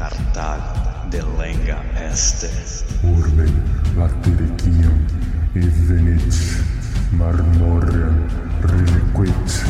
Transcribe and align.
Cartago 0.00 1.10
de 1.10 1.20
lenga 1.36 1.84
este. 2.10 2.48
Urbe 3.02 3.52
latiricium 3.98 5.04
e 5.54 5.60
venit 5.60 6.64
marmoriam 7.12 8.26
reliquit 8.62 9.62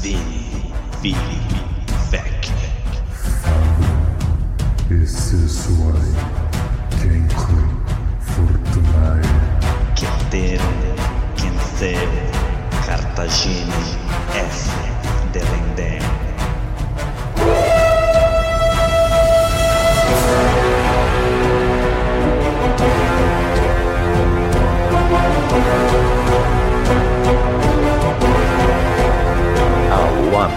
Vini, 0.00 0.72
vini, 1.02 1.42
vec. 2.10 2.50
esse 4.90 5.46
suae 5.46 6.14
cenque 7.02 7.62
fortunae 8.20 9.20
Cetere, 9.94 10.62
Quenceo, 11.36 12.08
Cartagine, 12.86 13.74
F. 14.32 14.91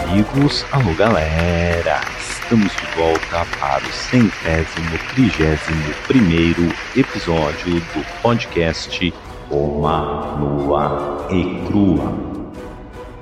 amigos, 0.04 0.66
alô, 0.72 0.94
galera! 0.96 2.02
Estamos 2.20 2.72
de 2.76 2.86
volta 2.96 3.46
para 3.60 3.84
o 3.84 3.92
centésimo, 3.92 4.98
trigésimo 5.14 5.94
primeiro 6.08 6.72
episódio 6.96 7.80
do 7.80 8.22
podcast 8.22 9.14
Roma 9.50 10.38
Nua 10.38 11.28
e 11.32 11.66
Crua. 11.68 12.14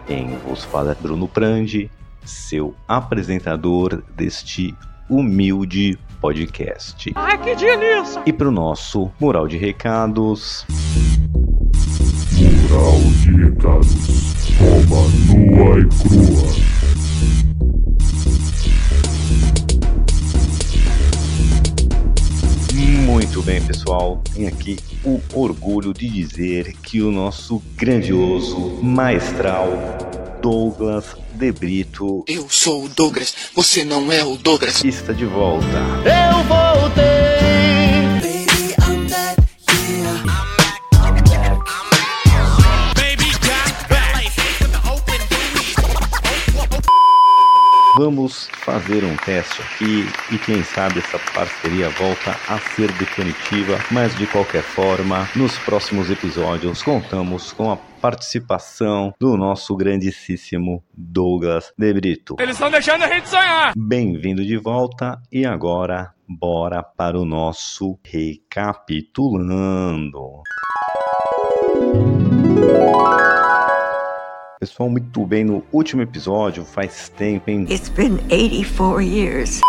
Quem 0.06 0.36
vos 0.38 0.64
fala 0.66 0.92
é 0.92 0.96
Bruno 0.96 1.28
Prandi, 1.28 1.90
seu 2.26 2.76
apresentador 2.88 4.04
deste 4.16 4.76
humilde 5.10 5.98
podcast. 6.20 7.12
Ai, 7.16 7.38
que 7.38 7.56
delícia! 7.56 8.22
E 8.26 8.34
para 8.34 8.48
o 8.48 8.52
nosso 8.52 9.12
mural 9.20 9.48
de 9.48 9.58
recados, 9.58 10.66
mural 12.34 13.00
de 13.22 13.32
recados 13.32 14.34
Roma 14.60 15.08
nua 15.28 15.80
e 15.80 15.86
crua 15.88 16.73
Muito 22.84 23.42
bem, 23.42 23.62
pessoal. 23.62 24.22
Tem 24.34 24.48
aqui 24.48 24.78
o 25.04 25.20
orgulho 25.34 25.94
de 25.94 26.10
dizer 26.10 26.74
que 26.84 27.02
o 27.02 27.12
nosso 27.12 27.62
grandioso 27.76 28.80
maestral 28.82 29.70
Douglas 30.42 31.16
De 31.34 31.52
Brito 31.54 32.26
Eu 32.28 32.48
sou 32.50 32.84
o 32.86 32.90
Douglas, 32.90 33.34
você 33.56 33.86
não 33.86 34.12
é 34.12 34.26
o 34.26 34.36
Douglas. 34.36 34.84
está 34.84 35.14
de 35.14 35.26
volta. 35.26 35.66
Eu 36.06 36.44
voltei! 36.44 36.63
Vamos 48.34 48.50
fazer 48.54 49.04
um 49.04 49.16
teste 49.16 49.62
aqui 49.62 50.08
e 50.32 50.40
quem 50.40 50.64
sabe 50.64 50.98
essa 50.98 51.20
parceria 51.36 51.88
volta 51.90 52.32
a 52.50 52.58
ser 52.58 52.92
definitiva, 52.94 53.78
mas 53.92 54.18
de 54.18 54.26
qualquer 54.26 54.64
forma, 54.64 55.30
nos 55.36 55.56
próximos 55.60 56.10
episódios 56.10 56.82
contamos 56.82 57.54
com 57.54 57.72
a 57.72 57.78
participação 57.78 59.14
do 59.20 59.38
nosso 59.38 59.76
grandíssimo 59.76 60.84
Douglas 60.92 61.72
De 61.78 61.94
Brito. 61.94 62.36
Eles 62.40 62.56
estão 62.56 62.72
deixando 62.72 63.04
a 63.04 63.08
gente 63.08 63.30
sonhar! 63.30 63.74
Bem-vindo 63.78 64.44
de 64.44 64.58
volta 64.58 65.22
e 65.32 65.46
agora 65.46 66.12
bora 66.28 66.82
para 66.82 67.20
o 67.20 67.26
nosso 67.26 68.00
recapitulando. 68.04 70.42
Pessoal, 74.64 74.90
muito 74.90 75.26
bem, 75.26 75.44
no 75.44 75.62
último 75.74 76.02
episódio, 76.02 76.64
faz 76.64 77.10
tempo, 77.10 77.50
hein? 77.50 77.68
It's 77.70 77.90
been 77.90 78.18
84 78.32 79.02
years. 79.02 79.60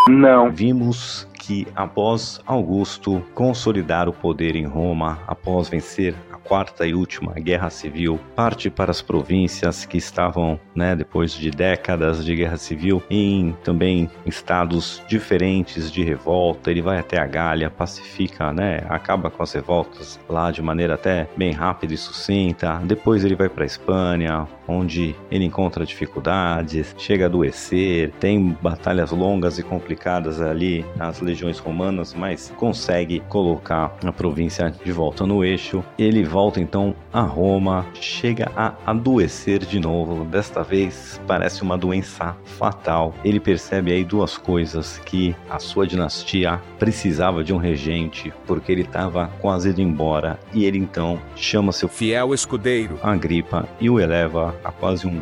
Vimos 0.53 1.27
que 1.33 1.67
após 1.75 2.41
Augusto 2.47 3.21
consolidar 3.35 4.09
o 4.09 4.13
poder 4.13 4.55
em 4.55 4.67
Roma, 4.67 5.19
após 5.27 5.69
vencer 5.69 6.15
a 6.31 6.34
quarta 6.45 6.87
e 6.87 6.95
última 6.95 7.33
guerra 7.35 7.71
civil, 7.71 8.21
parte 8.37 8.71
para 8.71 8.91
as 8.91 9.03
províncias 9.03 9.85
que 9.85 9.97
estavam, 9.97 10.59
né, 10.75 10.95
depois 10.95 11.33
de 11.33 11.51
décadas 11.51 12.25
de 12.25 12.37
guerra 12.37 12.57
civil, 12.57 13.03
em 13.11 13.57
também 13.65 14.11
estados 14.27 15.03
diferentes 15.09 15.91
de 15.91 16.03
revolta. 16.05 16.71
Ele 16.71 16.83
vai 16.83 16.99
até 16.99 17.19
a 17.19 17.27
Gália, 17.27 17.71
pacifica, 17.71 18.53
né, 18.53 18.83
acaba 18.89 19.31
com 19.31 19.43
as 19.43 19.53
revoltas 19.53 20.21
lá 20.29 20.51
de 20.51 20.63
maneira 20.63 20.95
até 20.95 21.29
bem 21.37 21.53
rápida 21.53 21.95
e 21.95 21.97
sucinta. 21.97 22.81
Depois 22.85 23.25
ele 23.25 23.35
vai 23.35 23.49
para 23.49 23.65
a 23.65 23.67
Espanha, 23.67 24.47
onde 24.67 25.15
ele 25.31 25.45
encontra 25.45 25.85
dificuldades, 25.85 26.95
chega 26.99 27.25
a 27.25 27.27
adoecer, 27.27 28.13
tem 28.21 28.57
batalhas 28.61 29.11
longas 29.11 29.59
e 29.59 29.63
complicadas 29.63 30.41
ali 30.41 30.85
nas 30.97 31.21
legiões 31.21 31.59
romanas, 31.59 32.15
mas 32.15 32.53
consegue 32.57 33.21
colocar 33.29 33.97
a 34.05 34.13
província 34.13 34.71
de 34.71 34.93
volta 34.93 35.27
no 35.27 35.45
eixo. 35.45 35.85
Ele 35.99 36.23
volta 36.35 36.61
então 36.61 36.97
a 37.13 37.21
Roma, 37.21 37.87
chega 37.95 38.51
a 38.57 38.75
adoecer 38.85 39.61
de 39.61 39.79
novo. 39.79 40.25
Desta 40.25 40.65
vez 40.65 41.21
parece 41.29 41.63
uma 41.63 41.79
doença 41.79 42.37
fatal. 42.45 43.15
Ele 43.25 43.39
percebe 43.39 43.93
aí 43.93 44.05
duas 44.05 44.37
coisas: 44.37 44.99
que 45.07 45.33
a 45.49 45.61
sua 45.61 45.87
dinastia 45.87 46.61
precisava 46.77 47.45
de 47.45 47.55
um 47.55 47.57
regente, 47.57 48.33
porque 48.49 48.73
ele 48.73 48.83
estava 48.83 49.31
quase 49.41 49.71
indo 49.71 49.81
embora, 49.81 50.37
e 50.53 50.65
ele 50.65 50.79
então 50.79 51.21
chama 51.37 51.71
seu 51.71 51.89
Fiel 51.89 52.35
escudeiro. 52.35 52.99
Agripa 53.01 53.69
e 53.81 53.89
o 53.89 54.01
eleva 54.01 54.57
a 54.65 54.73
quase 54.73 55.07
um 55.07 55.21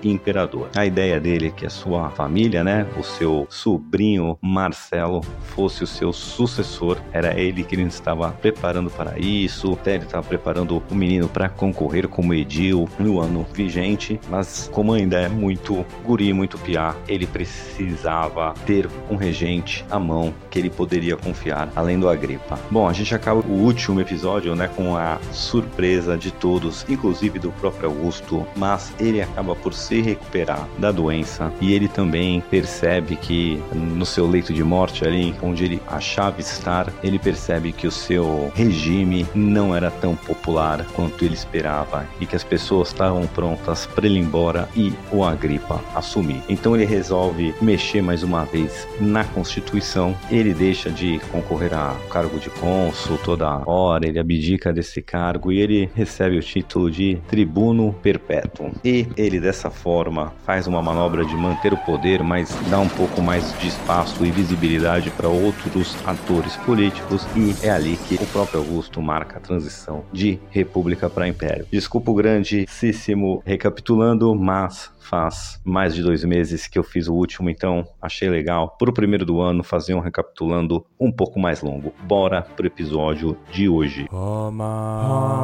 co-imperador. 0.00 0.68
A 0.74 0.84
ideia 0.84 1.20
dele 1.20 1.48
é 1.48 1.50
que 1.50 1.66
a 1.66 1.70
sua 1.70 2.10
família, 2.10 2.62
né, 2.62 2.86
o 2.98 3.02
seu 3.02 3.46
sobrinho 3.50 4.38
Marcelo, 4.40 5.20
fosse 5.40 5.84
o 5.84 5.86
seu 5.86 6.12
sucessor. 6.12 6.98
Era 7.12 7.38
ele 7.38 7.62
que 7.62 7.74
ele 7.74 7.82
estava 7.82 8.30
preparando 8.32 8.90
para 8.90 9.18
isso. 9.18 9.72
Até 9.72 9.94
ele 9.94 10.04
estava 10.04 10.26
preparando 10.26 10.82
o 10.90 10.94
menino 10.94 11.28
para 11.28 11.48
concorrer 11.48 12.08
como 12.08 12.34
edil 12.34 12.88
no 12.98 13.20
ano 13.20 13.46
vigente, 13.52 14.20
mas 14.28 14.70
como 14.72 14.92
ainda 14.92 15.18
é 15.20 15.28
muito 15.28 15.84
guri, 16.04 16.32
muito 16.32 16.58
piá, 16.58 16.94
ele 17.08 17.26
precisava 17.26 18.54
ter 18.64 18.88
um 19.10 19.16
regente 19.16 19.84
à 19.90 19.98
mão 19.98 20.34
que 20.50 20.58
ele 20.58 20.70
poderia 20.70 21.16
confiar, 21.16 21.70
além 21.74 21.98
do 21.98 22.08
Agripa. 22.08 22.58
Bom, 22.70 22.88
a 22.88 22.92
gente 22.92 23.14
acaba 23.14 23.40
o 23.40 23.52
último 23.52 24.00
episódio, 24.00 24.54
né, 24.54 24.68
com 24.74 24.96
a 24.96 25.18
surpresa 25.32 26.16
de 26.16 26.30
todos, 26.30 26.84
inclusive 26.88 27.38
do 27.38 27.52
próprio 27.52 27.88
Augusto, 27.88 28.46
mas 28.56 28.92
ele 28.98 29.20
acaba 29.20 29.54
por 29.54 29.72
se 29.86 30.00
recuperar 30.00 30.68
da 30.78 30.90
doença 30.90 31.52
e 31.60 31.72
ele 31.72 31.86
também 31.88 32.40
percebe 32.50 33.14
que 33.16 33.62
no 33.72 34.04
seu 34.04 34.26
leito 34.28 34.52
de 34.52 34.64
morte 34.64 35.06
ali, 35.06 35.34
onde 35.40 35.64
ele 35.64 35.82
achava 35.86 36.40
estar, 36.40 36.92
ele 37.02 37.18
percebe 37.18 37.72
que 37.72 37.86
o 37.86 37.90
seu 37.90 38.50
regime 38.54 39.26
não 39.34 39.74
era 39.74 39.90
tão 39.90 40.16
popular 40.16 40.84
quanto 40.94 41.24
ele 41.24 41.34
esperava 41.34 42.06
e 42.20 42.26
que 42.26 42.34
as 42.34 42.42
pessoas 42.42 42.88
estavam 42.88 43.26
prontas 43.28 43.86
para 43.86 44.06
ele 44.06 44.18
ir 44.18 44.22
embora 44.22 44.68
e 44.74 44.92
o 45.12 45.22
Agripa 45.22 45.80
assumir. 45.94 46.42
Então 46.48 46.74
ele 46.74 46.84
resolve 46.84 47.54
mexer 47.62 48.02
mais 48.02 48.22
uma 48.22 48.44
vez 48.44 48.86
na 49.00 49.24
Constituição. 49.24 50.16
Ele 50.30 50.52
deixa 50.52 50.90
de 50.90 51.20
concorrer 51.30 51.74
ao 51.74 51.96
cargo 52.08 52.38
de 52.38 52.50
cônsul 52.50 53.18
toda 53.18 53.62
hora, 53.66 54.06
ele 54.06 54.18
abdica 54.18 54.72
desse 54.72 55.00
cargo 55.00 55.52
e 55.52 55.60
ele 55.60 55.90
recebe 55.94 56.36
o 56.36 56.42
título 56.42 56.90
de 56.90 57.18
tribuno 57.28 57.92
perpétuo. 58.02 58.72
E 58.84 59.06
ele 59.16 59.38
dessa 59.38 59.70
forma 59.76 60.32
faz 60.44 60.66
uma 60.66 60.82
manobra 60.82 61.24
de 61.24 61.36
manter 61.36 61.72
o 61.72 61.76
poder, 61.76 62.22
mas 62.22 62.56
dá 62.68 62.78
um 62.78 62.88
pouco 62.88 63.22
mais 63.22 63.56
de 63.58 63.68
espaço 63.68 64.24
e 64.24 64.30
visibilidade 64.30 65.10
para 65.10 65.28
outros 65.28 65.96
atores 66.04 66.56
políticos 66.56 67.26
e 67.36 67.54
é 67.64 67.70
ali 67.70 67.96
que 67.96 68.16
o 68.16 68.26
próprio 68.26 68.60
Augusto 68.60 69.00
marca 69.00 69.38
a 69.38 69.40
transição 69.40 70.04
de 70.12 70.38
república 70.50 71.08
para 71.08 71.28
império. 71.28 71.66
Desculpa 71.70 72.10
o 72.10 72.14
grandíssimo 72.14 73.42
recapitulando, 73.44 74.34
mas 74.34 74.90
faz 75.06 75.60
mais 75.64 75.94
de 75.94 76.02
dois 76.02 76.24
meses 76.24 76.66
que 76.66 76.78
eu 76.78 76.82
fiz 76.82 77.06
o 77.06 77.14
último, 77.14 77.48
então 77.48 77.86
achei 78.02 78.28
legal 78.28 78.76
pro 78.76 78.92
primeiro 78.92 79.24
do 79.24 79.40
ano 79.40 79.62
fazer 79.62 79.94
um 79.94 80.00
recapitulando 80.00 80.84
um 80.98 81.12
pouco 81.12 81.38
mais 81.38 81.62
longo. 81.62 81.94
Bora 82.02 82.42
pro 82.42 82.66
episódio 82.66 83.36
de 83.52 83.68
hoje. 83.68 84.08
Roma, 84.10 85.36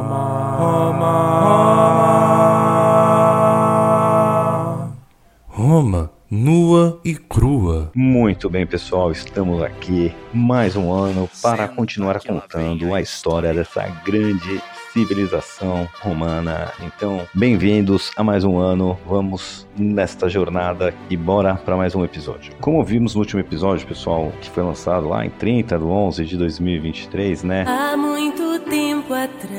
Muito 8.43 8.51
bem, 8.51 8.67
pessoal, 8.67 9.09
estamos 9.09 9.63
aqui 9.63 10.13
mais 10.33 10.75
um 10.75 10.91
ano 10.91 11.29
para 11.41 11.65
continuar 11.65 12.19
contando 12.19 12.93
a 12.93 12.99
história 12.99 13.53
dessa 13.53 13.83
grande 14.03 14.61
civilização 14.91 15.87
romana. 16.01 16.69
Então, 16.81 17.25
bem-vindos 17.33 18.11
a 18.17 18.21
mais 18.21 18.43
um 18.43 18.59
ano. 18.59 18.99
Vamos 19.07 19.65
nesta 19.77 20.27
jornada 20.27 20.93
e 21.09 21.15
bora 21.15 21.55
para 21.55 21.77
mais 21.77 21.95
um 21.95 22.03
episódio. 22.03 22.53
Como 22.59 22.83
vimos 22.83 23.15
no 23.15 23.21
último 23.21 23.39
episódio, 23.39 23.87
pessoal, 23.87 24.33
que 24.41 24.49
foi 24.49 24.61
lançado 24.61 25.07
lá 25.07 25.25
em 25.25 25.29
30 25.29 25.77
de 25.77 25.83
11 25.85 26.25
de 26.25 26.35
2023, 26.35 27.43
né? 27.43 27.63
Há 27.65 27.95
muito 27.95 28.59
tempo 28.69 29.13
atrás. 29.13 29.52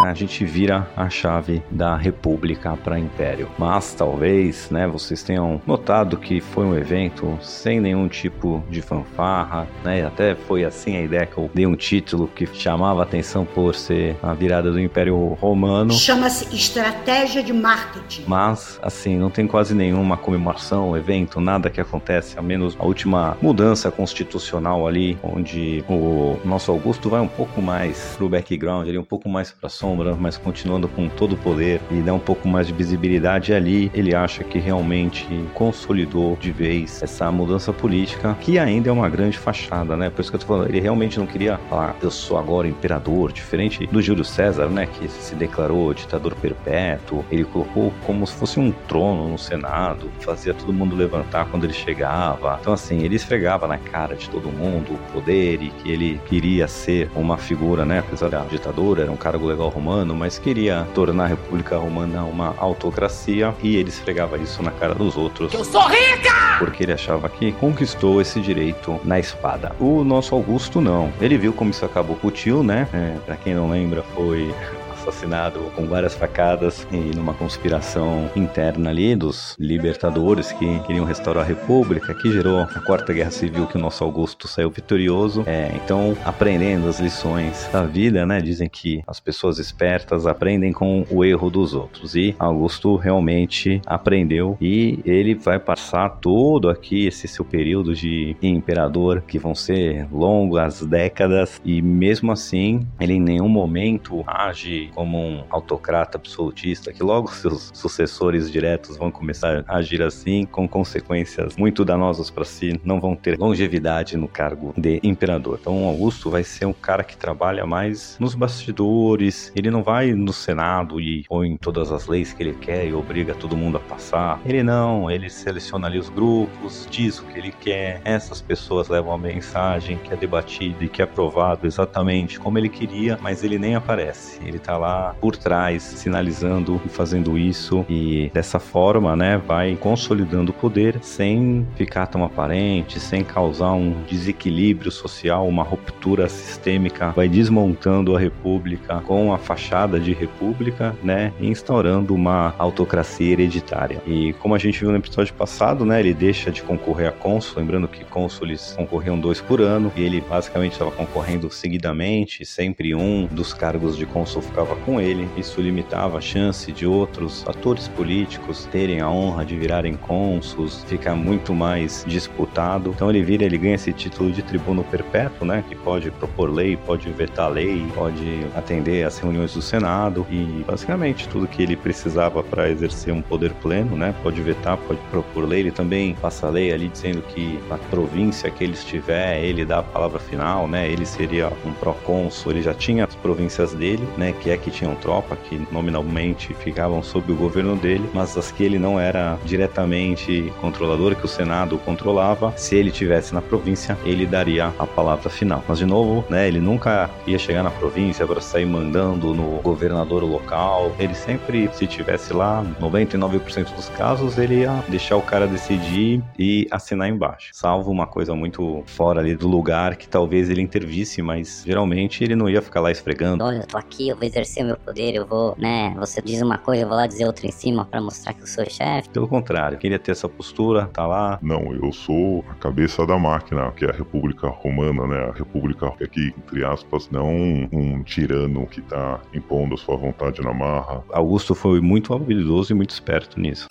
A 0.00 0.14
gente 0.14 0.44
vira 0.44 0.88
a 0.96 1.08
chave 1.08 1.62
da 1.70 1.96
República 1.96 2.76
para 2.76 2.98
Império. 2.98 3.48
Mas 3.58 3.94
talvez, 3.94 4.70
né, 4.70 4.86
vocês 4.86 5.22
tenham 5.22 5.60
notado 5.66 6.16
que 6.16 6.40
foi 6.40 6.64
um 6.64 6.74
evento 6.74 7.38
sem 7.40 7.80
nenhum 7.80 8.08
tipo 8.08 8.64
de 8.70 8.80
fanfarra, 8.82 9.68
né? 9.84 10.04
Até 10.04 10.34
foi 10.34 10.64
assim 10.64 10.96
a 10.96 11.02
ideia 11.02 11.26
que 11.26 11.36
eu 11.36 11.50
dei 11.52 11.66
um 11.66 11.76
título 11.76 12.28
que 12.28 12.46
chamava 12.46 13.02
atenção 13.02 13.44
por 13.44 13.74
ser 13.74 14.16
a 14.22 14.32
virada 14.32 14.70
do 14.70 14.80
Império 14.80 15.16
Romano. 15.34 15.92
Chama-se 15.92 16.54
estratégia 16.54 17.42
de 17.42 17.52
marketing. 17.52 18.24
Mas, 18.26 18.78
assim, 18.82 19.16
não 19.16 19.30
tem 19.30 19.46
quase 19.46 19.74
nenhuma 19.74 20.16
comemoração, 20.16 20.96
evento, 20.96 21.40
nada 21.40 21.70
que 21.70 21.80
acontece, 21.80 22.38
a 22.38 22.42
menos 22.42 22.76
a 22.78 22.84
última 22.84 23.36
mudança 23.40 23.90
constitucional 23.90 24.86
ali, 24.86 25.18
onde 25.22 25.84
o 25.88 26.38
nosso 26.44 26.70
Augusto 26.70 27.10
vai 27.10 27.20
um 27.20 27.28
pouco 27.28 27.60
mais 27.60 28.14
pro 28.16 28.28
background, 28.28 28.88
ali, 28.88 28.98
um 28.98 29.04
pouco 29.04 29.28
mais 29.28 29.50
pra 29.50 29.68
sombra, 29.68 29.89
mas 30.18 30.36
continuando 30.36 30.88
com 30.88 31.08
todo 31.08 31.32
o 31.32 31.36
poder 31.36 31.80
e 31.90 32.00
dá 32.00 32.12
um 32.12 32.18
pouco 32.18 32.48
mais 32.48 32.66
de 32.66 32.72
visibilidade 32.72 33.52
ali, 33.52 33.90
ele 33.94 34.14
acha 34.14 34.44
que 34.44 34.58
realmente 34.58 35.26
consolidou 35.54 36.36
de 36.40 36.50
vez 36.50 37.02
essa 37.02 37.30
mudança 37.30 37.72
política, 37.72 38.36
que 38.40 38.58
ainda 38.58 38.88
é 38.88 38.92
uma 38.92 39.08
grande 39.08 39.38
fachada, 39.38 39.96
né? 39.96 40.10
Por 40.10 40.20
isso 40.20 40.30
que 40.30 40.36
eu 40.36 40.40
tô 40.40 40.46
falando, 40.46 40.68
ele 40.68 40.80
realmente 40.80 41.18
não 41.18 41.26
queria 41.26 41.58
falar, 41.68 41.96
eu 42.02 42.10
sou 42.10 42.38
agora 42.38 42.68
imperador, 42.68 43.32
diferente 43.32 43.86
do 43.86 44.00
Júlio 44.02 44.24
César, 44.24 44.68
né? 44.68 44.86
Que 44.86 45.08
se 45.08 45.34
declarou 45.34 45.92
ditador 45.94 46.34
perpétuo, 46.34 47.24
ele 47.30 47.44
colocou 47.44 47.92
como 48.06 48.26
se 48.26 48.34
fosse 48.34 48.58
um 48.58 48.70
trono 48.70 49.28
no 49.28 49.38
Senado, 49.38 50.10
fazia 50.20 50.54
todo 50.54 50.72
mundo 50.72 50.96
levantar 50.96 51.46
quando 51.46 51.64
ele 51.64 51.72
chegava. 51.72 52.58
Então, 52.60 52.72
assim, 52.72 53.02
ele 53.02 53.16
esfregava 53.16 53.66
na 53.66 53.78
cara 53.78 54.14
de 54.14 54.28
todo 54.28 54.48
mundo 54.48 54.94
o 54.94 55.12
poder 55.12 55.62
e 55.62 55.70
que 55.70 55.90
ele 55.90 56.20
queria 56.26 56.68
ser 56.68 57.10
uma 57.14 57.36
figura, 57.36 57.84
né? 57.84 58.00
Apesar 58.00 58.28
da 58.28 58.40
ditadura, 58.44 59.02
era 59.02 59.12
um 59.12 59.16
cargo 59.16 59.46
legal 59.46 59.70
romano, 59.80 60.14
mas 60.14 60.38
queria 60.38 60.86
tornar 60.94 61.24
a 61.24 61.28
República 61.28 61.78
Romana 61.78 62.22
uma 62.22 62.54
autocracia 62.58 63.54
e 63.62 63.76
ele 63.76 63.88
esfregava 63.88 64.36
isso 64.36 64.62
na 64.62 64.70
cara 64.70 64.94
dos 64.94 65.16
outros. 65.16 65.52
Eu 65.54 65.64
sou 65.64 65.88
rica! 65.88 66.58
Porque 66.58 66.82
ele 66.82 66.92
achava 66.92 67.28
que 67.30 67.52
conquistou 67.52 68.20
esse 68.20 68.40
direito 68.40 69.00
na 69.02 69.18
espada. 69.18 69.74
O 69.80 70.04
nosso 70.04 70.34
Augusto 70.34 70.80
não. 70.82 71.10
Ele 71.18 71.38
viu 71.38 71.54
como 71.54 71.70
isso 71.70 71.84
acabou 71.84 72.14
com 72.16 72.28
o 72.28 72.30
tio, 72.30 72.62
né? 72.62 72.86
É, 72.92 73.16
pra 73.24 73.36
quem 73.36 73.54
não 73.54 73.70
lembra, 73.70 74.02
foi 74.14 74.54
assassinado 75.00 75.60
com 75.74 75.86
várias 75.86 76.14
facadas 76.14 76.86
e 76.92 77.16
numa 77.16 77.32
conspiração 77.32 78.30
interna 78.36 78.90
ali 78.90 79.16
dos 79.16 79.56
libertadores 79.58 80.52
que 80.52 80.78
queriam 80.80 81.04
restaurar 81.04 81.44
a 81.44 81.46
república, 81.46 82.14
que 82.14 82.30
gerou 82.30 82.60
a 82.60 82.66
quarta 82.80 83.12
guerra 83.12 83.30
civil 83.30 83.66
que 83.66 83.76
o 83.76 83.80
nosso 83.80 84.04
Augusto 84.04 84.46
saiu 84.46 84.70
vitorioso. 84.70 85.42
É, 85.46 85.70
então, 85.74 86.16
aprendendo 86.24 86.88
as 86.88 87.00
lições 87.00 87.68
da 87.72 87.84
vida, 87.84 88.26
né? 88.26 88.40
Dizem 88.40 88.68
que 88.68 89.02
as 89.06 89.18
pessoas 89.18 89.58
espertas 89.58 90.26
aprendem 90.26 90.72
com 90.72 91.04
o 91.10 91.24
erro 91.24 91.50
dos 91.50 91.74
outros 91.74 92.14
e 92.14 92.34
Augusto 92.38 92.96
realmente 92.96 93.80
aprendeu 93.86 94.56
e 94.60 95.00
ele 95.04 95.34
vai 95.34 95.58
passar 95.58 96.08
todo 96.20 96.68
aqui 96.68 97.06
esse 97.06 97.26
seu 97.26 97.44
período 97.44 97.94
de 97.94 98.36
imperador 98.42 99.22
que 99.26 99.38
vão 99.38 99.54
ser 99.54 100.06
longas 100.12 100.82
décadas 100.82 101.60
e 101.64 101.80
mesmo 101.80 102.32
assim 102.32 102.86
ele 103.00 103.14
em 103.14 103.20
nenhum 103.20 103.48
momento 103.48 104.22
age 104.26 104.89
como 104.90 105.18
um 105.18 105.44
autocrata 105.50 106.18
absolutista, 106.18 106.92
que 106.92 107.02
logo 107.02 107.32
seus 107.32 107.70
sucessores 107.72 108.50
diretos 108.50 108.96
vão 108.96 109.10
começar 109.10 109.64
a 109.66 109.76
agir 109.76 110.02
assim, 110.02 110.44
com 110.44 110.68
consequências 110.68 111.56
muito 111.56 111.84
danosas 111.84 112.30
para 112.30 112.44
si, 112.44 112.80
não 112.84 113.00
vão 113.00 113.16
ter 113.16 113.38
longevidade 113.38 114.16
no 114.16 114.28
cargo 114.28 114.74
de 114.76 115.00
imperador. 115.02 115.58
Então, 115.60 115.84
Augusto 115.84 116.30
vai 116.30 116.44
ser 116.44 116.66
um 116.66 116.72
cara 116.72 117.04
que 117.04 117.16
trabalha 117.16 117.66
mais 117.66 118.16
nos 118.18 118.34
bastidores, 118.34 119.52
ele 119.54 119.70
não 119.70 119.82
vai 119.82 120.12
no 120.12 120.32
Senado 120.32 121.00
e 121.00 121.24
põe 121.24 121.56
todas 121.56 121.92
as 121.92 122.06
leis 122.06 122.32
que 122.32 122.42
ele 122.42 122.54
quer 122.54 122.86
e 122.86 122.92
obriga 122.92 123.34
todo 123.34 123.56
mundo 123.56 123.76
a 123.76 123.80
passar. 123.80 124.40
Ele 124.44 124.62
não, 124.62 125.10
ele 125.10 125.30
seleciona 125.30 125.86
ali 125.86 125.98
os 125.98 126.08
grupos, 126.08 126.86
diz 126.90 127.18
o 127.18 127.24
que 127.26 127.38
ele 127.38 127.52
quer, 127.52 128.00
essas 128.04 128.40
pessoas 128.40 128.88
levam 128.88 129.12
a 129.12 129.18
mensagem 129.18 129.98
que 129.98 130.12
é 130.12 130.16
debatida 130.16 130.84
e 130.84 130.88
que 130.88 131.02
é 131.02 131.04
aprovado 131.04 131.66
exatamente 131.66 132.38
como 132.38 132.58
ele 132.58 132.68
queria, 132.68 133.18
mas 133.20 133.44
ele 133.44 133.58
nem 133.58 133.74
aparece. 133.74 134.40
Ele 134.44 134.58
tá 134.58 134.76
lá 134.80 135.14
por 135.20 135.36
trás, 135.36 135.82
sinalizando 135.82 136.80
e 136.84 136.88
fazendo 136.88 137.38
isso 137.38 137.84
e 137.88 138.30
dessa 138.32 138.58
forma, 138.58 139.14
né, 139.14 139.36
vai 139.38 139.76
consolidando 139.76 140.50
o 140.50 140.54
poder 140.54 140.98
sem 141.02 141.66
ficar 141.76 142.06
tão 142.06 142.24
aparente, 142.24 142.98
sem 142.98 143.22
causar 143.22 143.72
um 143.72 144.02
desequilíbrio 144.08 144.90
social, 144.90 145.46
uma 145.46 145.62
ruptura 145.62 146.28
sistêmica, 146.28 147.10
vai 147.10 147.28
desmontando 147.28 148.16
a 148.16 148.18
república 148.18 149.00
com 149.06 149.32
a 149.32 149.38
fachada 149.38 150.00
de 150.00 150.12
república, 150.12 150.96
né, 151.02 151.32
instaurando 151.40 152.14
uma 152.14 152.54
autocracia 152.58 153.32
hereditária. 153.32 154.02
E 154.06 154.32
como 154.34 154.54
a 154.54 154.58
gente 154.58 154.80
viu 154.80 154.90
no 154.90 154.96
episódio 154.96 155.34
passado, 155.34 155.84
né, 155.84 156.00
ele 156.00 156.14
deixa 156.14 156.50
de 156.50 156.62
concorrer 156.62 157.08
a 157.08 157.12
cônsul, 157.12 157.58
lembrando 157.58 157.86
que 157.86 158.04
cônsules 158.04 158.74
concorriam 158.76 159.18
dois 159.18 159.40
por 159.40 159.60
ano, 159.60 159.92
e 159.94 160.02
ele 160.02 160.20
basicamente 160.20 160.72
estava 160.72 160.90
concorrendo 160.90 161.50
seguidamente, 161.50 162.44
sempre 162.44 162.94
um 162.94 163.26
dos 163.26 163.52
cargos 163.52 163.96
de 163.96 164.06
cônsul 164.06 164.42
ficava 164.42 164.69
com 164.76 165.00
ele. 165.00 165.28
Isso 165.36 165.60
limitava 165.60 166.18
a 166.18 166.20
chance 166.20 166.70
de 166.72 166.86
outros 166.86 167.46
atores 167.46 167.88
políticos 167.88 168.68
terem 168.70 169.00
a 169.00 169.08
honra 169.08 169.44
de 169.44 169.56
virarem 169.56 169.94
cônsuls, 169.94 170.84
ficar 170.84 171.14
muito 171.14 171.54
mais 171.54 172.04
disputado. 172.06 172.90
Então 172.94 173.10
ele 173.10 173.22
vira, 173.22 173.44
ele 173.44 173.58
ganha 173.58 173.74
esse 173.74 173.92
título 173.92 174.30
de 174.30 174.42
tribuno 174.42 174.84
perpétuo, 174.84 175.46
né, 175.46 175.64
que 175.68 175.74
pode 175.74 176.10
propor 176.10 176.50
lei, 176.50 176.76
pode 176.76 177.10
vetar 177.10 177.50
lei, 177.50 177.86
pode 177.94 178.46
atender 178.54 179.04
às 179.04 179.18
reuniões 179.18 179.54
do 179.54 179.62
Senado 179.62 180.26
e 180.30 180.64
basicamente 180.66 181.28
tudo 181.28 181.46
que 181.46 181.62
ele 181.62 181.76
precisava 181.76 182.42
para 182.42 182.70
exercer 182.70 183.12
um 183.12 183.22
poder 183.22 183.52
pleno, 183.54 183.96
né, 183.96 184.14
pode 184.22 184.40
vetar, 184.40 184.76
pode 184.76 185.00
propor 185.10 185.46
lei. 185.46 185.60
Ele 185.60 185.70
também 185.70 186.14
passa 186.14 186.48
lei 186.48 186.72
ali 186.72 186.88
dizendo 186.88 187.22
que 187.22 187.58
na 187.68 187.78
província 187.78 188.50
que 188.50 188.64
ele 188.64 188.74
estiver, 188.74 189.42
ele 189.42 189.64
dá 189.64 189.80
a 189.80 189.82
palavra 189.82 190.18
final, 190.18 190.66
né, 190.66 190.90
ele 190.90 191.06
seria 191.06 191.52
um 191.64 191.72
procônsul, 191.72 192.52
ele 192.52 192.62
já 192.62 192.74
tinha 192.74 193.04
as 193.04 193.14
províncias 193.14 193.74
dele, 193.74 194.06
né, 194.16 194.32
que 194.40 194.50
é 194.50 194.56
que 194.60 194.70
tinham 194.70 194.94
tropa, 194.94 195.36
que 195.36 195.60
nominalmente 195.72 196.54
ficavam 196.54 197.02
sob 197.02 197.32
o 197.32 197.36
governo 197.36 197.76
dele, 197.76 198.08
mas 198.14 198.36
as 198.36 198.50
que 198.52 198.62
ele 198.62 198.78
não 198.78 198.98
era 198.98 199.38
diretamente 199.44 200.52
controlador, 200.60 201.16
que 201.16 201.24
o 201.24 201.28
Senado 201.28 201.78
controlava, 201.78 202.52
se 202.56 202.76
ele 202.76 202.90
tivesse 202.90 203.34
na 203.34 203.42
província, 203.42 203.98
ele 204.04 204.26
daria 204.26 204.72
a 204.78 204.86
palavra 204.86 205.30
final. 205.30 205.64
Mas 205.66 205.78
de 205.78 205.86
novo, 205.86 206.24
né, 206.28 206.46
ele 206.46 206.60
nunca 206.60 207.10
ia 207.26 207.38
chegar 207.38 207.62
na 207.62 207.70
província 207.70 208.26
para 208.26 208.40
sair 208.40 208.66
mandando 208.66 209.34
no 209.34 209.60
governador 209.62 210.22
local. 210.22 210.92
Ele 210.98 211.14
sempre, 211.14 211.68
se 211.72 211.86
tivesse 211.86 212.32
lá, 212.32 212.64
99% 212.80 213.74
dos 213.74 213.88
casos, 213.90 214.38
ele 214.38 214.60
ia 214.60 214.84
deixar 214.88 215.16
o 215.16 215.22
cara 215.22 215.46
decidir 215.46 216.22
e 216.38 216.66
assinar 216.70 217.08
embaixo. 217.08 217.50
Salvo 217.52 217.90
uma 217.90 218.06
coisa 218.06 218.34
muito 218.34 218.82
fora 218.86 219.20
ali 219.20 219.34
do 219.34 219.48
lugar 219.48 219.96
que 219.96 220.08
talvez 220.08 220.50
ele 220.50 220.60
intervisse, 220.60 221.22
mas 221.22 221.62
geralmente 221.66 222.22
ele 222.22 222.34
não 222.34 222.48
ia 222.48 222.60
ficar 222.60 222.80
lá 222.80 222.90
esfregando. 222.90 223.42
Olha, 223.44 223.66
tô 223.66 223.78
aqui, 223.78 224.08
eu 224.08 224.16
vou 224.16 224.26
exercer 224.26 224.49
meu 224.64 224.76
poder, 224.76 225.14
eu 225.14 225.26
vou, 225.26 225.54
né? 225.58 225.94
Você 225.98 226.20
diz 226.20 226.42
uma 226.42 226.58
coisa, 226.58 226.82
eu 226.82 226.88
vou 226.88 226.96
lá 226.96 227.06
dizer 227.06 227.24
outra 227.24 227.46
em 227.46 227.52
cima 227.52 227.84
pra 227.84 228.00
mostrar 228.00 228.32
que 228.32 228.42
eu 228.42 228.46
sou 228.46 228.64
chefe. 228.68 229.08
Pelo 229.10 229.28
contrário, 229.28 229.78
queria 229.78 229.98
ter 229.98 230.12
essa 230.12 230.28
postura, 230.28 230.86
tá 230.92 231.06
lá. 231.06 231.38
Não, 231.42 231.74
eu 231.74 231.92
sou 231.92 232.44
a 232.50 232.54
cabeça 232.54 233.06
da 233.06 233.18
máquina, 233.18 233.70
que 233.72 233.84
é 233.84 233.90
a 233.90 233.92
República 233.92 234.48
Romana, 234.48 235.06
né? 235.06 235.30
A 235.30 235.32
República 235.32 235.86
aqui, 235.86 236.34
entre 236.36 236.64
aspas, 236.64 237.08
não 237.10 237.28
um, 237.28 237.68
um 237.72 238.02
tirano 238.02 238.66
que 238.66 238.80
tá 238.82 239.20
impondo 239.34 239.74
a 239.74 239.78
sua 239.78 239.96
vontade 239.96 240.42
na 240.42 240.52
marra. 240.52 241.02
Augusto 241.12 241.54
foi 241.54 241.80
muito 241.80 242.12
habilidoso 242.14 242.72
e 242.72 242.74
muito 242.74 242.90
esperto 242.90 243.38
nisso. 243.40 243.66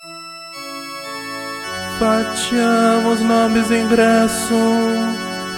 Facciamo 1.98 3.12
snobis 3.12 3.70
ingresso 3.70 4.54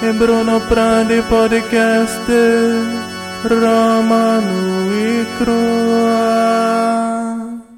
e 0.02 0.12
Bruno 0.12 0.60
Prandi 0.62 1.22
podcast 1.28 3.11
Romano 3.44 4.92
e 4.94 5.26
Crua. 5.36 6.71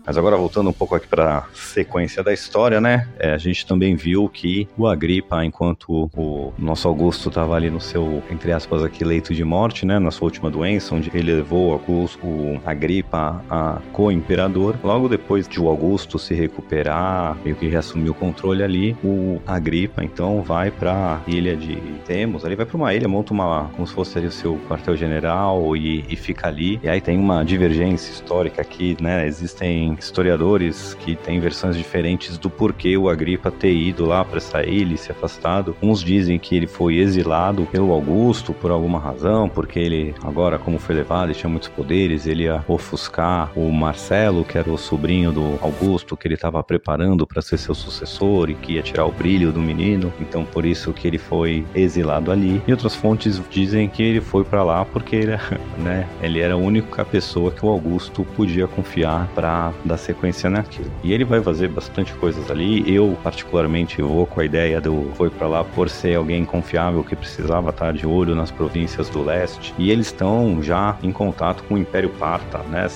Mas 0.07 0.19
agora 0.19 0.37
voltando 0.37 0.69
um 0.69 0.73
pouco 0.73 0.95
aqui 0.95 1.07
para 1.07 1.39
a 1.39 1.45
sequência 1.55 2.23
da 2.23 2.33
história, 2.33 2.81
né? 2.81 3.09
É, 3.19 3.33
a 3.33 3.39
gente 3.39 3.67
também 3.67 3.97
viu 3.97 4.29
que 4.29 4.69
o 4.77 4.87
Agripa, 4.87 5.45
enquanto 5.45 6.11
o 6.15 6.53
nosso 6.59 6.87
Augusto 6.87 7.29
estava 7.31 7.55
ali 7.55 7.71
no 7.71 7.81
seu, 7.81 8.23
entre 8.31 8.53
aspas, 8.53 8.83
aqui 8.83 9.03
leito 9.03 9.35
de 9.35 9.43
morte, 9.45 9.87
né? 9.87 9.99
Na 9.99 10.11
sua 10.11 10.27
última 10.27 10.51
doença, 10.51 10.95
onde 10.95 11.11
ele 11.15 11.33
levou 11.33 11.73
Augusto, 11.73 12.19
o 12.27 12.61
Agripa 12.67 13.43
a 13.49 13.81
co-imperador. 13.93 14.77
Logo 14.85 15.09
depois 15.09 15.49
de 15.49 15.61
o 15.61 15.69
Augusto 15.69 16.19
se 16.19 16.35
recuperar, 16.35 17.37
meio 17.43 17.57
que 17.57 17.67
reassumir 17.67 18.11
o 18.11 18.15
controle 18.15 18.63
ali, 18.63 18.97
o 19.03 19.41
Agripa 19.47 20.05
então 20.05 20.43
vai 20.43 20.71
para 20.71 21.21
ilha 21.27 21.57
de 21.57 21.77
Temos, 22.05 22.45
ali 22.45 22.55
vai 22.55 22.67
para 22.67 22.77
uma 22.77 22.93
ilha, 22.93 23.09
monta 23.09 23.33
uma 23.33 23.71
como 23.75 23.87
se 23.87 23.95
fosse 23.95 24.19
ali 24.19 24.27
o 24.27 24.33
seu 24.33 24.59
quartel-general 24.69 25.75
e, 25.77 26.05
e 26.09 26.17
fica 26.17 26.49
ali. 26.49 26.79
E 26.83 26.89
aí 26.89 27.01
tem 27.01 27.19
uma 27.19 27.43
divergência 27.43 28.13
histórica 28.13 28.61
aqui, 28.61 28.97
né? 29.01 29.27
Existem 29.27 29.94
historiadores 29.99 30.95
que 30.95 31.17
têm 31.17 31.41
versões 31.41 31.77
diferentes 31.77 32.39
do 32.39 32.51
porquê 32.51 32.97
o 32.97 33.09
Agripa 33.09 33.51
ter 33.51 33.75
ido 33.75 34.05
lá 34.05 34.25
para 34.25 34.39
essa 34.39 34.63
ilha 34.63 34.95
e 34.95 34.99
se 34.99 35.13
afastado. 35.13 35.77
Uns 35.83 36.03
dizem 36.03 36.39
que 36.39 36.57
ele 36.57 36.67
foi 36.67 36.97
exilado 36.97 37.67
pelo 37.71 37.93
Augusto 37.93 38.53
por 38.53 38.71
alguma 38.71 38.99
razão, 38.99 39.49
porque 39.49 39.79
ele 39.79 40.15
agora 40.23 40.59
como 40.59 40.79
foi 40.79 40.95
levado 40.95 41.31
e 41.31 41.35
tinha 41.35 41.51
muitos 41.51 41.69
poderes, 41.69 42.27
ele 42.27 42.45
ia 42.45 42.65
ofuscar 42.69 43.51
o 43.57 43.71
Marcelo, 43.73 44.45
que 44.45 44.59
era 44.59 44.71
o 44.71 44.79
sobrinho 44.79 45.33
do 45.33 45.59
Augusto, 45.61 46.17
que 46.17 46.27
ele 46.27 46.35
estava 46.35 46.63
preparando 46.63 47.27
para 47.27 47.43
ser 47.43 47.59
seu 47.59 47.75
sucessor 47.75 48.51
e 48.51 48.55
que 48.55 48.75
ia 48.75 48.83
tirar 48.83 49.07
o 49.07 49.13
brilho 49.13 49.53
do 49.53 49.61
menino. 49.61 50.13
Então 50.21 50.45
por 50.45 50.65
isso 50.65 50.93
que 50.93 51.07
ele 51.07 51.19
foi 51.19 51.65
exilado 51.75 52.31
ali. 52.31 52.63
E 52.67 52.73
outras 52.73 52.95
fontes 52.95 53.41
dizem 53.51 53.89
que 53.89 54.03
ele 54.03 54.21
foi 54.21 54.45
para 54.45 54.63
lá 54.63 54.85
porque 54.85 55.17
ele, 55.17 55.33
né, 55.79 56.09
ele 56.23 56.41
era 56.41 56.55
a 56.55 56.57
única 56.57 57.05
pessoa 57.05 57.51
que 57.51 57.65
o 57.65 57.69
Augusto 57.69 58.25
podia 58.37 58.67
confiar 58.67 59.29
para 59.35 59.73
dar 59.85 59.97
sequência 59.97 60.49
naquilo. 60.49 60.91
E 61.03 61.13
ele 61.13 61.25
vai 61.25 61.41
fazer 61.41 61.69
bastante 61.69 62.13
coisas 62.15 62.51
ali. 62.51 62.83
Eu 62.93 63.17
particularmente 63.23 64.01
vou 64.03 64.27
com 64.27 64.41
a 64.41 64.45
ideia 64.45 64.81
do 64.81 65.11
foi 65.15 65.31
para 65.31 65.47
lá 65.47 65.65
por 65.65 65.89
ser 65.89 66.17
alguém 66.17 66.45
confiável 66.45 67.05
que 67.05 67.17
precisava 67.17 67.71
estar 67.71 67.93
de 67.93 68.07
olho 68.07 68.35
nas 68.35 68.51
províncias 68.51 69.09
do 69.09 69.23
leste. 69.23 69.75
E 69.79 69.91
eles 69.91 70.07
estão 70.07 70.63
já 70.63 70.97
em 71.03 71.13
contato 71.13 71.63
com 71.65 71.75
o 71.75 71.79
Império 71.79 72.11
Parta, 72.11 72.59
né? 72.71 72.87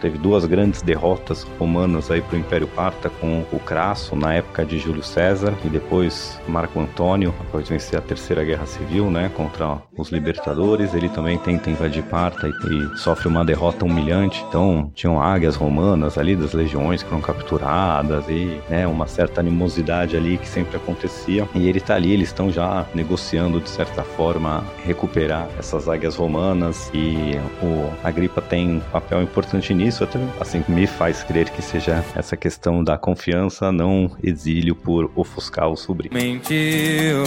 Teve 0.00 0.18
duas 0.18 0.44
grandes 0.44 0.82
derrotas 0.82 1.46
romanas 1.58 2.10
aí 2.10 2.20
para 2.20 2.36
o 2.36 2.38
Império 2.38 2.66
Parta 2.68 3.10
com 3.10 3.44
o 3.52 3.58
Crasso 3.58 4.16
na 4.16 4.34
época 4.34 4.64
de 4.64 4.78
Júlio 4.78 5.02
César 5.02 5.54
e 5.64 5.68
depois 5.68 6.40
Marco 6.46 6.80
Antônio 6.80 7.34
após 7.40 7.68
vencer 7.68 7.98
a 7.98 8.02
Terceira 8.02 8.44
Guerra 8.44 8.66
Civil, 8.66 9.10
né, 9.10 9.30
contra 9.34 9.82
os 9.96 10.10
libertadores. 10.10 10.94
Ele 10.94 11.08
também 11.08 11.38
tenta 11.38 11.70
invadir 11.70 12.02
Parta 12.04 12.48
e, 12.48 12.50
e 12.50 12.96
sofre 12.98 13.28
uma 13.28 13.44
derrota 13.44 13.84
humilhante. 13.84 14.44
Então 14.48 14.90
tinham 14.94 15.20
águias 15.20 15.56
romanas 15.56 16.16
ali 16.16 16.36
das 16.38 16.52
legiões 16.52 17.02
que 17.02 17.08
foram 17.08 17.22
capturadas 17.22 18.24
e 18.28 18.60
né, 18.68 18.86
uma 18.86 19.06
certa 19.06 19.40
animosidade 19.40 20.16
ali 20.16 20.38
que 20.38 20.48
sempre 20.48 20.76
acontecia. 20.76 21.48
E 21.54 21.68
ele 21.68 21.80
tá 21.80 21.94
ali, 21.94 22.12
eles 22.12 22.28
estão 22.28 22.50
já 22.50 22.86
negociando 22.94 23.60
de 23.60 23.68
certa 23.68 24.02
forma 24.02 24.64
recuperar 24.84 25.48
essas 25.58 25.88
águias 25.88 26.16
romanas 26.16 26.90
e 26.94 27.32
o 27.62 27.90
Agripa 28.02 28.40
tem 28.40 28.76
um 28.76 28.80
papel 28.80 29.22
importante 29.22 29.74
nisso, 29.74 30.04
até 30.04 30.18
assim 30.40 30.64
me 30.68 30.86
faz 30.86 31.22
crer 31.22 31.50
que 31.50 31.62
seja 31.62 32.04
essa 32.14 32.36
questão 32.36 32.82
da 32.82 32.96
confiança, 32.96 33.70
não 33.72 34.10
exílio 34.22 34.74
por 34.74 35.10
ofuscar 35.14 35.68
o 35.68 35.76
sobrinho. 35.76 36.14
Mentiu, 36.14 37.24